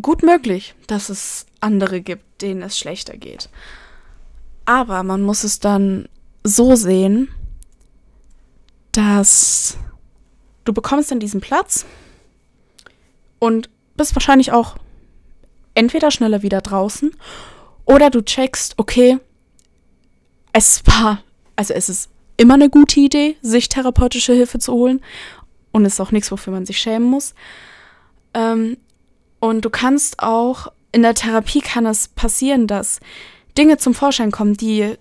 gut 0.00 0.22
möglich, 0.22 0.74
dass 0.86 1.08
es 1.08 1.46
andere 1.60 2.00
gibt, 2.00 2.42
denen 2.42 2.62
es 2.62 2.78
schlechter 2.78 3.16
geht. 3.16 3.48
Aber 4.64 5.02
man 5.02 5.22
muss 5.22 5.44
es 5.44 5.58
dann 5.58 6.08
so 6.44 6.76
sehen, 6.76 7.28
dass 8.92 9.76
du 10.64 10.72
bekommst 10.72 11.10
dann 11.10 11.20
diesen 11.20 11.40
Platz 11.40 11.84
und 13.38 13.68
bist 13.96 14.14
wahrscheinlich 14.14 14.52
auch 14.52 14.76
entweder 15.74 16.10
schneller 16.10 16.42
wieder 16.42 16.60
draußen 16.60 17.14
oder 17.84 18.10
du 18.10 18.22
checkst, 18.22 18.74
okay, 18.78 19.18
es 20.52 20.86
war, 20.86 21.22
also 21.60 21.74
es 21.74 21.90
ist 21.90 22.08
immer 22.38 22.54
eine 22.54 22.70
gute 22.70 22.98
Idee, 23.00 23.36
sich 23.42 23.68
therapeutische 23.68 24.32
Hilfe 24.32 24.58
zu 24.58 24.72
holen 24.72 25.02
und 25.72 25.84
ist 25.84 26.00
auch 26.00 26.10
nichts, 26.10 26.32
wofür 26.32 26.54
man 26.54 26.64
sich 26.64 26.78
schämen 26.78 27.06
muss. 27.06 27.34
Ähm, 28.32 28.78
und 29.40 29.62
du 29.62 29.68
kannst 29.68 30.22
auch, 30.22 30.72
in 30.90 31.02
der 31.02 31.14
Therapie 31.14 31.60
kann 31.60 31.84
es 31.84 32.08
passieren, 32.08 32.66
dass 32.66 33.00
Dinge 33.58 33.76
zum 33.76 33.92
Vorschein 33.92 34.30
kommen, 34.30 34.54
die 34.54 34.94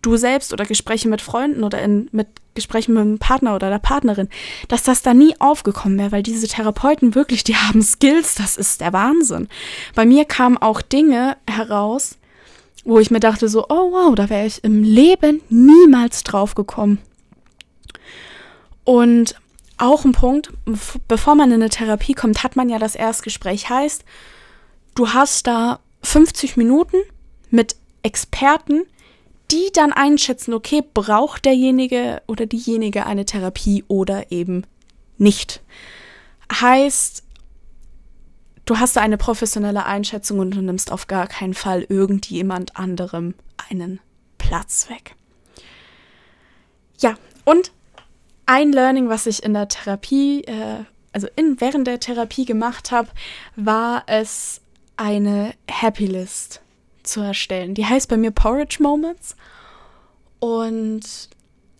du 0.00 0.16
selbst 0.16 0.54
oder 0.54 0.64
Gespräche 0.64 1.06
mit 1.10 1.20
Freunden 1.20 1.62
oder 1.64 1.82
in, 1.82 2.08
mit 2.12 2.28
Gesprächen 2.54 2.94
mit 2.94 3.02
dem 3.02 3.18
Partner 3.18 3.54
oder 3.54 3.68
der 3.68 3.78
Partnerin, 3.78 4.30
dass 4.68 4.82
das 4.82 5.02
da 5.02 5.12
nie 5.12 5.34
aufgekommen 5.38 5.98
wäre, 5.98 6.12
weil 6.12 6.22
diese 6.22 6.48
Therapeuten 6.48 7.14
wirklich, 7.14 7.44
die 7.44 7.56
haben 7.56 7.82
Skills, 7.82 8.36
das 8.36 8.56
ist 8.56 8.80
der 8.80 8.94
Wahnsinn. 8.94 9.48
Bei 9.94 10.06
mir 10.06 10.24
kamen 10.24 10.56
auch 10.56 10.80
Dinge 10.80 11.36
heraus, 11.46 12.16
wo 12.88 12.98
ich 12.98 13.10
mir 13.10 13.20
dachte 13.20 13.50
so, 13.50 13.66
oh 13.68 13.92
wow, 13.92 14.14
da 14.14 14.30
wäre 14.30 14.46
ich 14.46 14.64
im 14.64 14.82
Leben 14.82 15.42
niemals 15.50 16.24
drauf 16.24 16.54
gekommen. 16.54 16.98
Und 18.82 19.34
auch 19.76 20.06
ein 20.06 20.12
Punkt, 20.12 20.50
bevor 21.06 21.34
man 21.34 21.50
in 21.50 21.56
eine 21.56 21.68
Therapie 21.68 22.14
kommt, 22.14 22.42
hat 22.42 22.56
man 22.56 22.70
ja 22.70 22.78
das 22.78 22.94
Erstgespräch. 22.94 23.68
Heißt, 23.68 24.06
du 24.94 25.10
hast 25.10 25.46
da 25.46 25.80
50 26.02 26.56
Minuten 26.56 26.96
mit 27.50 27.76
Experten, 28.02 28.84
die 29.50 29.68
dann 29.74 29.92
einschätzen, 29.92 30.54
okay, 30.54 30.82
braucht 30.94 31.44
derjenige 31.44 32.22
oder 32.26 32.46
diejenige 32.46 33.04
eine 33.04 33.26
Therapie 33.26 33.84
oder 33.88 34.32
eben 34.32 34.64
nicht. 35.18 35.60
Heißt, 36.50 37.22
du 38.68 38.78
hast 38.78 38.96
da 38.96 39.00
eine 39.00 39.16
professionelle 39.16 39.86
Einschätzung 39.86 40.38
und 40.40 40.54
du 40.54 40.60
nimmst 40.60 40.92
auf 40.92 41.06
gar 41.06 41.26
keinen 41.26 41.54
Fall 41.54 41.86
irgendjemand 41.88 42.76
anderem 42.76 43.34
einen 43.70 43.98
Platz 44.36 44.90
weg. 44.90 45.14
Ja, 46.98 47.14
und 47.44 47.72
ein 48.46 48.72
Learning, 48.72 49.08
was 49.08 49.26
ich 49.26 49.42
in 49.42 49.54
der 49.54 49.68
Therapie, 49.68 50.42
äh, 50.44 50.84
also 51.12 51.28
in, 51.36 51.60
während 51.60 51.86
der 51.86 52.00
Therapie 52.00 52.44
gemacht 52.44 52.92
habe, 52.92 53.08
war 53.56 54.02
es, 54.06 54.60
eine 54.96 55.54
Happy 55.70 56.06
List 56.06 56.60
zu 57.04 57.20
erstellen. 57.20 57.74
Die 57.74 57.86
heißt 57.86 58.08
bei 58.08 58.16
mir 58.16 58.32
Porridge 58.32 58.78
Moments. 58.80 59.36
Und 60.40 61.02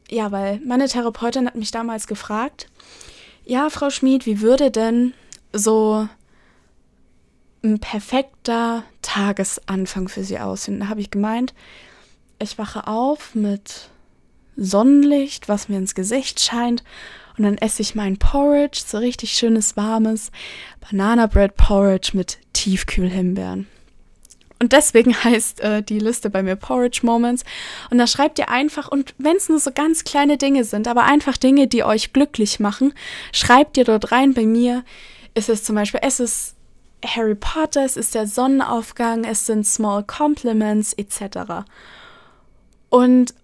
ja, 0.09 0.31
weil 0.31 0.61
meine 0.64 0.87
Therapeutin 0.87 1.46
hat 1.46 1.57
mich 1.57 1.72
damals 1.72 2.07
gefragt, 2.07 2.68
ja, 3.44 3.70
Frau 3.70 3.90
Schmid, 3.90 4.24
wie 4.24 4.40
würde 4.40 4.70
denn 4.70 5.14
so 5.53 6.09
ein 7.62 7.79
perfekter 7.81 8.85
Tagesanfang 9.03 10.09
für 10.09 10.25
Sie 10.25 10.38
aussehen? 10.38 10.81
Da 10.81 10.88
habe 10.88 11.01
ich 11.01 11.11
gemeint, 11.11 11.55
ich 12.38 12.59
wache 12.59 12.87
auf 12.87 13.35
mit 13.35 13.90
Sonnenlicht, 14.57 15.49
was 15.49 15.68
mir 15.68 15.79
ins 15.79 15.94
Gesicht 15.94 16.40
scheint. 16.40 16.83
Und 17.37 17.44
dann 17.44 17.59
esse 17.59 17.83
ich 17.83 17.94
mein 17.94 18.18
Porridge, 18.18 18.83
so 18.85 18.99
richtig 18.99 19.33
schönes, 19.33 19.77
warmes 19.77 20.33
Banana 20.81 21.27
Bread 21.27 21.57
Porridge 21.57 22.11
mit 22.14 22.38
Tiefkühlhimbeeren. 22.53 23.68
Und 24.61 24.73
deswegen 24.73 25.14
heißt 25.25 25.61
äh, 25.61 25.83
die 25.83 26.01
Liste 26.01 26.31
bei 26.31 26.42
mir 26.42 26.57
Porridge 26.57 27.01
Moments. 27.03 27.44
Und 27.90 27.99
da 27.99 28.07
schreibt 28.07 28.38
ihr 28.38 28.49
einfach, 28.49 28.88
und 28.88 29.14
wenn 29.18 29.37
es 29.37 29.49
nur 29.49 29.61
so 29.61 29.71
ganz 29.73 30.05
kleine 30.05 30.37
Dinge 30.37 30.64
sind, 30.64 30.88
aber 30.88 31.05
einfach 31.05 31.37
Dinge, 31.37 31.68
die 31.68 31.85
euch 31.85 32.12
glücklich 32.12 32.59
machen, 32.59 32.92
schreibt 33.33 33.77
ihr 33.77 33.85
dort 33.85 34.11
rein. 34.11 34.35
Bei 34.35 34.44
mir 34.44 34.85
ist 35.35 35.49
es 35.49 35.62
zum 35.62 35.77
Beispiel, 35.77 36.01
es 36.03 36.18
ist 36.18 36.57
Harry 37.04 37.34
Potter, 37.34 37.84
es 37.84 37.96
ist 37.96 38.14
der 38.14 38.26
Sonnenaufgang, 38.26 39.24
es 39.24 39.46
sind 39.46 39.66
Small 39.66 40.02
Compliments 40.04 40.92
etc. 40.94 41.64
Und 42.90 43.34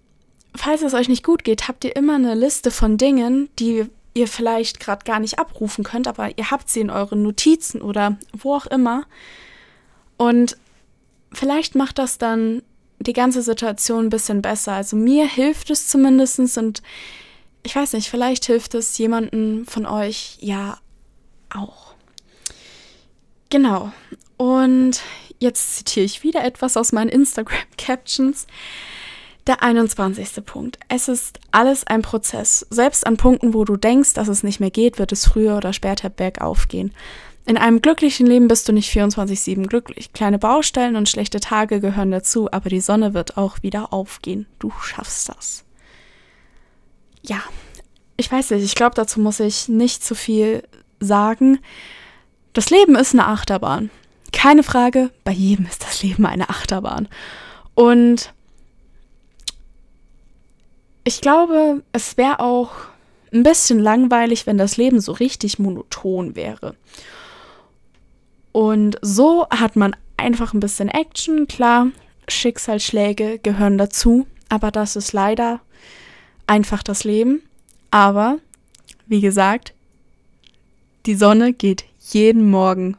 falls 0.55 0.83
es 0.83 0.95
euch 0.95 1.09
nicht 1.09 1.25
gut 1.25 1.45
geht, 1.45 1.69
habt 1.69 1.85
ihr 1.85 1.95
immer 1.97 2.15
eine 2.15 2.35
Liste 2.35 2.71
von 2.71 2.97
Dingen, 2.97 3.49
die 3.59 3.87
ihr 4.15 4.29
vielleicht 4.29 4.81
gerade 4.81 5.05
gar 5.05 5.21
nicht 5.21 5.39
abrufen 5.39 5.85
könnt, 5.85 6.07
aber 6.09 6.37
ihr 6.39 6.51
habt 6.51 6.69
sie 6.69 6.81
in 6.81 6.91
euren 6.91 7.23
Notizen 7.23 7.83
oder 7.83 8.17
wo 8.33 8.55
auch 8.55 8.67
immer. 8.67 9.05
Und 10.17 10.57
vielleicht 11.33 11.75
macht 11.75 11.99
das 11.99 12.19
dann 12.19 12.63
die 13.01 13.13
ganze 13.13 13.43
Situation 13.43 14.07
ein 14.07 14.11
bisschen 14.11 14.41
besser. 14.41 14.73
Also 14.73 14.97
mir 14.97 15.27
hilft 15.27 15.71
es 15.71 15.89
zumindest 15.89 16.39
und 16.57 16.83
ich 17.65 17.75
weiß 17.75 17.95
nicht, 17.95 18.09
vielleicht 18.09 18.45
hilft 18.45 18.75
es 18.75 18.97
jemanden 18.99 19.65
von 19.65 19.87
euch 19.87 20.39
ja 20.41 20.79
auch. 21.51 21.94
Genau. 23.55 23.93
Und 24.37 25.01
jetzt 25.39 25.77
zitiere 25.77 26.05
ich 26.05 26.25
wieder 26.25 26.43
etwas 26.43 26.77
aus 26.77 26.91
meinen 26.91 27.09
Instagram-Captions. 27.09 28.49
Der 29.47 29.63
21. 29.63 30.45
Punkt. 30.45 30.81
Es 30.89 31.07
ist 31.07 31.39
alles 31.53 31.87
ein 31.87 32.03
Prozess. 32.03 32.67
Selbst 32.71 33.07
an 33.07 33.17
Punkten, 33.17 33.55
wo 33.55 33.65
du 33.65 33.77
denkst, 33.77 34.15
dass 34.15 34.27
es 34.27 34.43
nicht 34.43 34.59
mehr 34.59 34.73
geht, 34.73 34.99
wird 34.99 35.13
es 35.13 35.29
früher 35.29 35.57
oder 35.57 35.73
später 35.73 36.11
bergauf 36.11 36.67
gehen. 36.67 36.93
In 37.47 37.57
einem 37.57 37.81
glücklichen 37.81 38.27
Leben 38.27 38.49
bist 38.49 38.69
du 38.69 38.73
nicht 38.73 38.93
24-7 38.93 39.69
glücklich. 39.69 40.13
Kleine 40.13 40.41
Baustellen 40.41 40.97
und 40.97 41.09
schlechte 41.09 41.39
Tage 41.39 41.79
gehören 41.79 42.11
dazu, 42.11 42.51
aber 42.51 42.71
die 42.71 42.81
Sonne 42.81 43.15
wird 43.15 43.37
auch 43.37 43.63
wieder 43.63 43.93
aufgehen. 43.93 44.47
Du 44.59 44.73
schaffst 44.83 45.29
das. 45.29 45.65
ja, 47.23 47.41
ich 48.17 48.33
weiß 48.33 48.51
nicht, 48.51 48.65
ich 48.65 48.75
glaube, 48.75 48.97
dazu 48.97 49.21
muss 49.21 49.39
ich 49.39 49.69
nicht 49.69 50.03
zu 50.03 50.17
viel 50.17 50.65
sagen. 50.99 51.61
Das 52.55 52.71
Leben 52.71 52.95
ist 52.95 53.13
eine 53.13 53.27
Achterbahn. 53.27 53.91
Keine 54.33 54.63
Frage, 54.63 55.11
bei 55.25 55.33
jedem 55.33 55.67
ist 55.67 55.83
das 55.83 56.03
Leben 56.03 56.25
eine 56.25 56.49
Achterbahn. 56.49 57.09
Und 57.75 58.33
ich 61.03 61.21
glaube, 61.21 61.83
es 61.93 62.17
wäre 62.17 62.41
auch 62.41 62.71
ein 63.33 63.43
bisschen 63.43 63.81
langweilig, 63.81 64.47
wenn 64.47 64.57
das 64.57 64.77
Leben 64.77 65.01
so 65.01 65.13
richtig 65.13 65.59
monoton 65.59 66.37
wäre. 66.37 66.77
Und 68.53 68.99
so 69.03 69.49
hat 69.51 69.75
man 69.75 69.97
einfach 70.17 70.55
ein 70.55 70.61
bisschen 70.61 70.89
Action. 70.89 71.49
Klar, 71.49 71.89
Schicksalsschläge 72.29 73.41
gehören 73.41 73.79
dazu, 73.79 74.29
aber 74.49 74.71
das 74.71 74.95
ist 74.95 75.13
leider 75.13 75.61
einfach 76.47 76.85
das 76.85 77.03
Leben. 77.03 77.43
Aber, 77.91 78.39
wie 79.07 79.21
gesagt, 79.21 79.75
die 81.07 81.17
Sonne 81.17 81.53
geht 81.53 81.85
jeden 82.13 82.51
Morgen 82.51 82.97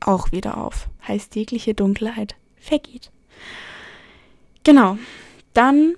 auch 0.00 0.32
wieder 0.32 0.58
auf. 0.58 0.88
Heißt, 1.06 1.36
jegliche 1.36 1.74
Dunkelheit 1.74 2.34
vergeht. 2.56 3.10
Genau. 4.64 4.98
Dann 5.54 5.94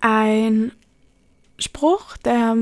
ein 0.00 0.72
Spruch, 1.58 2.16
der, 2.18 2.56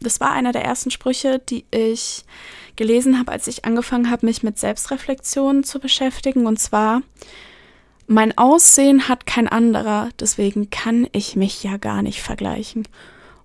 das 0.00 0.20
war 0.20 0.32
einer 0.32 0.52
der 0.52 0.64
ersten 0.64 0.90
Sprüche, 0.90 1.38
die 1.38 1.64
ich 1.70 2.24
gelesen 2.76 3.18
habe, 3.18 3.32
als 3.32 3.46
ich 3.46 3.64
angefangen 3.64 4.10
habe, 4.10 4.26
mich 4.26 4.42
mit 4.42 4.58
Selbstreflexion 4.58 5.64
zu 5.64 5.80
beschäftigen. 5.80 6.46
Und 6.46 6.58
zwar, 6.58 7.02
mein 8.06 8.36
Aussehen 8.38 9.08
hat 9.08 9.26
kein 9.26 9.48
anderer, 9.48 10.10
deswegen 10.20 10.70
kann 10.70 11.08
ich 11.12 11.36
mich 11.36 11.62
ja 11.62 11.76
gar 11.76 12.02
nicht 12.02 12.22
vergleichen. 12.22 12.86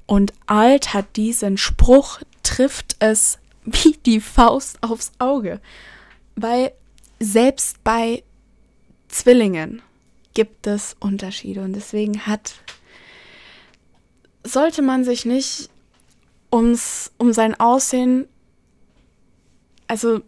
Und 0.06 0.34
alt 0.46 0.94
hat 0.94 1.16
diesen 1.16 1.58
Spruch, 1.58 2.20
trifft 2.44 2.98
es 3.00 3.40
wie 3.66 3.98
die 4.06 4.22
Faust 4.22 4.82
aufs 4.82 5.12
Auge. 5.20 5.60
Weil 6.36 6.74
selbst 7.20 7.84
bei 7.84 8.24
Zwillingen 9.08 9.82
gibt 10.34 10.68
es 10.68 10.96
Unterschiede 11.00 11.62
und 11.62 11.74
deswegen 11.74 12.26
hat 12.26 12.54
sollte 14.44 14.82
man 14.82 15.04
sich 15.04 15.26
nicht 15.26 15.70
ums, 16.52 17.12
um 17.18 17.34
sein 17.34 17.60
Aussehen, 17.60 18.28
also 19.88 20.22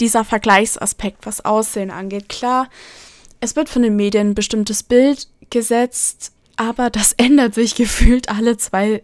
dieser 0.00 0.24
Vergleichsaspekt, 0.24 1.24
was 1.24 1.44
Aussehen 1.44 1.90
angeht. 1.90 2.28
Klar, 2.28 2.68
es 3.40 3.56
wird 3.56 3.68
von 3.68 3.82
den 3.82 3.96
Medien 3.96 4.30
ein 4.30 4.34
bestimmtes 4.34 4.82
Bild 4.82 5.28
gesetzt, 5.50 6.32
aber 6.56 6.90
das 6.90 7.12
ändert 7.14 7.54
sich 7.54 7.74
gefühlt 7.76 8.28
alle 8.28 8.56
zwei, 8.56 9.02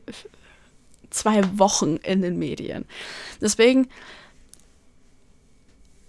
zwei 1.12 1.42
Wochen 1.59 1.96
in 1.96 2.22
den 2.22 2.38
Medien. 2.38 2.85
Deswegen, 3.40 3.88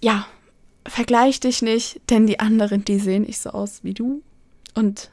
ja, 0.01 0.27
vergleich 0.85 1.39
dich 1.39 1.61
nicht, 1.61 2.01
denn 2.09 2.27
die 2.27 2.39
anderen, 2.39 2.85
die 2.85 2.99
sehen 2.99 3.23
nicht 3.23 3.39
so 3.39 3.51
aus 3.51 3.83
wie 3.83 3.93
du. 3.93 4.21
Und 4.73 5.09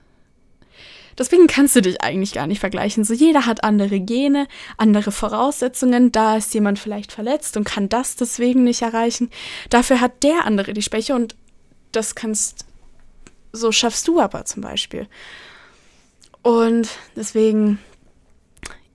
Deswegen 1.20 1.48
kannst 1.48 1.76
du 1.76 1.82
dich 1.82 2.00
eigentlich 2.00 2.32
gar 2.32 2.46
nicht 2.46 2.60
vergleichen. 2.60 3.04
So 3.04 3.12
jeder 3.12 3.44
hat 3.44 3.62
andere 3.62 4.00
Gene, 4.00 4.48
andere 4.78 5.12
Voraussetzungen. 5.12 6.12
Da 6.12 6.38
ist 6.38 6.54
jemand 6.54 6.78
vielleicht 6.78 7.12
verletzt 7.12 7.58
und 7.58 7.64
kann 7.64 7.90
das 7.90 8.16
deswegen 8.16 8.64
nicht 8.64 8.80
erreichen. 8.80 9.28
Dafür 9.68 10.00
hat 10.00 10.22
der 10.22 10.46
andere 10.46 10.72
die 10.72 10.80
Schwäche 10.80 11.14
und 11.14 11.36
das 11.92 12.14
kannst, 12.14 12.64
so 13.52 13.70
schaffst 13.70 14.08
du 14.08 14.18
aber 14.18 14.46
zum 14.46 14.62
Beispiel. 14.62 15.08
Und 16.42 16.88
deswegen, 17.16 17.78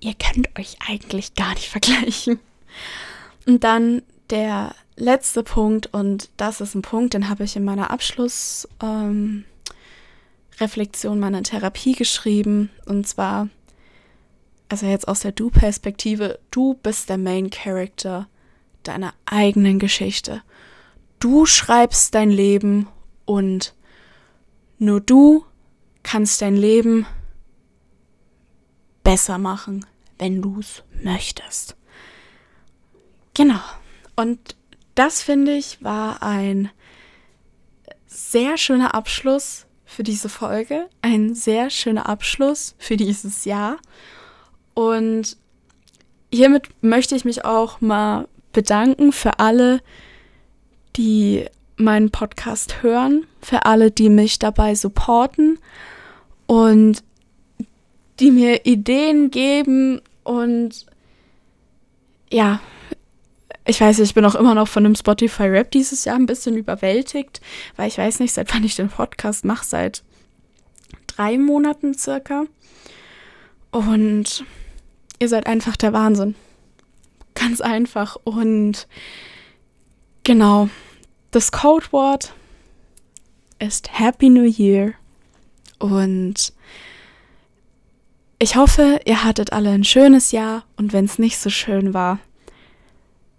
ihr 0.05 0.13
könnt 0.13 0.57
euch 0.57 0.77
eigentlich 0.87 1.33
gar 1.33 1.53
nicht 1.53 1.69
vergleichen. 1.69 2.39
Und 3.45 3.63
dann 3.63 4.01
der 4.29 4.75
letzte 4.95 5.43
Punkt, 5.43 5.87
und 5.93 6.29
das 6.37 6.61
ist 6.61 6.75
ein 6.75 6.81
Punkt, 6.81 7.13
den 7.13 7.29
habe 7.29 7.43
ich 7.43 7.55
in 7.55 7.65
meiner 7.65 7.91
Abschluss. 7.91 8.67
Ähm, 8.81 9.45
meiner 11.19 11.43
Therapie 11.43 11.93
geschrieben. 11.93 12.69
Und 12.85 13.07
zwar, 13.07 13.49
also 14.69 14.85
jetzt 14.85 15.07
aus 15.07 15.19
der 15.19 15.31
Du-Perspektive, 15.31 16.39
du 16.51 16.75
bist 16.75 17.09
der 17.09 17.17
Main 17.17 17.49
Character 17.49 18.27
deiner 18.83 19.13
eigenen 19.25 19.79
Geschichte. 19.79 20.41
Du 21.19 21.45
schreibst 21.45 22.13
dein 22.13 22.29
Leben 22.29 22.87
und 23.25 23.73
nur 24.77 25.01
du 25.01 25.45
kannst 26.03 26.41
dein 26.41 26.55
Leben 26.55 27.05
besser 29.03 29.37
machen, 29.37 29.85
wenn 30.17 30.41
du 30.41 30.59
es 30.59 30.83
möchtest. 31.01 31.75
Genau. 33.33 33.59
Und 34.15 34.55
das 34.95 35.21
finde 35.21 35.53
ich 35.53 35.83
war 35.83 36.23
ein 36.23 36.69
sehr 38.05 38.57
schöner 38.57 38.95
Abschluss 38.95 39.65
für 39.85 40.03
diese 40.03 40.29
Folge. 40.29 40.89
Ein 41.01 41.35
sehr 41.35 41.69
schöner 41.69 42.07
Abschluss 42.07 42.75
für 42.77 42.97
dieses 42.97 43.45
Jahr. 43.45 43.77
Und 44.73 45.37
hiermit 46.31 46.69
möchte 46.81 47.15
ich 47.15 47.25
mich 47.25 47.45
auch 47.45 47.81
mal 47.81 48.27
bedanken 48.53 49.11
für 49.11 49.39
alle, 49.39 49.81
die 50.95 51.45
meinen 51.77 52.09
Podcast 52.09 52.83
hören, 52.83 53.25
für 53.41 53.65
alle, 53.65 53.91
die 53.91 54.09
mich 54.09 54.39
dabei 54.39 54.75
supporten 54.75 55.59
und 56.47 57.03
die 58.19 58.31
mir 58.31 58.65
Ideen 58.65 59.29
geben 59.31 60.01
und 60.23 60.85
ja, 62.31 62.59
ich 63.65 63.81
weiß, 63.81 63.99
ich 63.99 64.13
bin 64.13 64.25
auch 64.25 64.35
immer 64.35 64.53
noch 64.53 64.67
von 64.67 64.83
dem 64.83 64.95
Spotify 64.95 65.43
Rap 65.43 65.71
dieses 65.71 66.05
Jahr 66.05 66.15
ein 66.15 66.27
bisschen 66.27 66.55
überwältigt, 66.55 67.41
weil 67.75 67.87
ich 67.87 67.97
weiß 67.97 68.19
nicht, 68.19 68.33
seit 68.33 68.53
wann 68.53 68.63
ich 68.63 68.75
den 68.75 68.89
Podcast 68.89 69.43
mache, 69.43 69.65
seit 69.65 70.03
drei 71.07 71.37
Monaten 71.37 71.93
circa. 71.93 72.45
Und 73.71 74.45
ihr 75.19 75.29
seid 75.29 75.47
einfach 75.47 75.75
der 75.75 75.93
Wahnsinn. 75.93 76.35
Ganz 77.33 77.59
einfach. 77.59 78.17
Und 78.23 78.87
genau, 80.23 80.69
das 81.31 81.51
Codewort 81.51 82.33
ist 83.59 83.99
Happy 83.99 84.29
New 84.29 84.43
Year. 84.45 84.93
Und 85.79 86.53
ich 88.39 88.55
hoffe, 88.55 88.99
ihr 89.05 89.23
hattet 89.23 89.53
alle 89.53 89.71
ein 89.71 89.83
schönes 89.83 90.31
Jahr 90.31 90.63
und 90.75 90.93
wenn 90.93 91.05
es 91.05 91.19
nicht 91.19 91.37
so 91.37 91.49
schön 91.49 91.93
war, 91.93 92.19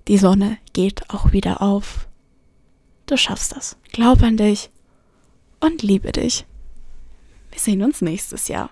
die 0.09 0.19
Sonne 0.19 0.59
geht 0.73 1.11
auch 1.11 1.33
wieder 1.33 1.61
auf. 1.63 2.09
Du 3.07 3.17
schaffst 3.17 3.55
das. 3.55 3.77
Glaub 3.93 4.23
an 4.23 4.37
dich 4.37 4.71
und 5.61 5.83
liebe 5.83 6.13
dich. 6.13 6.45
Wir 7.51 7.61
sehen 7.61 7.83
uns 7.83 8.03
nächstes 8.03 8.49
Jahr. 8.49 8.71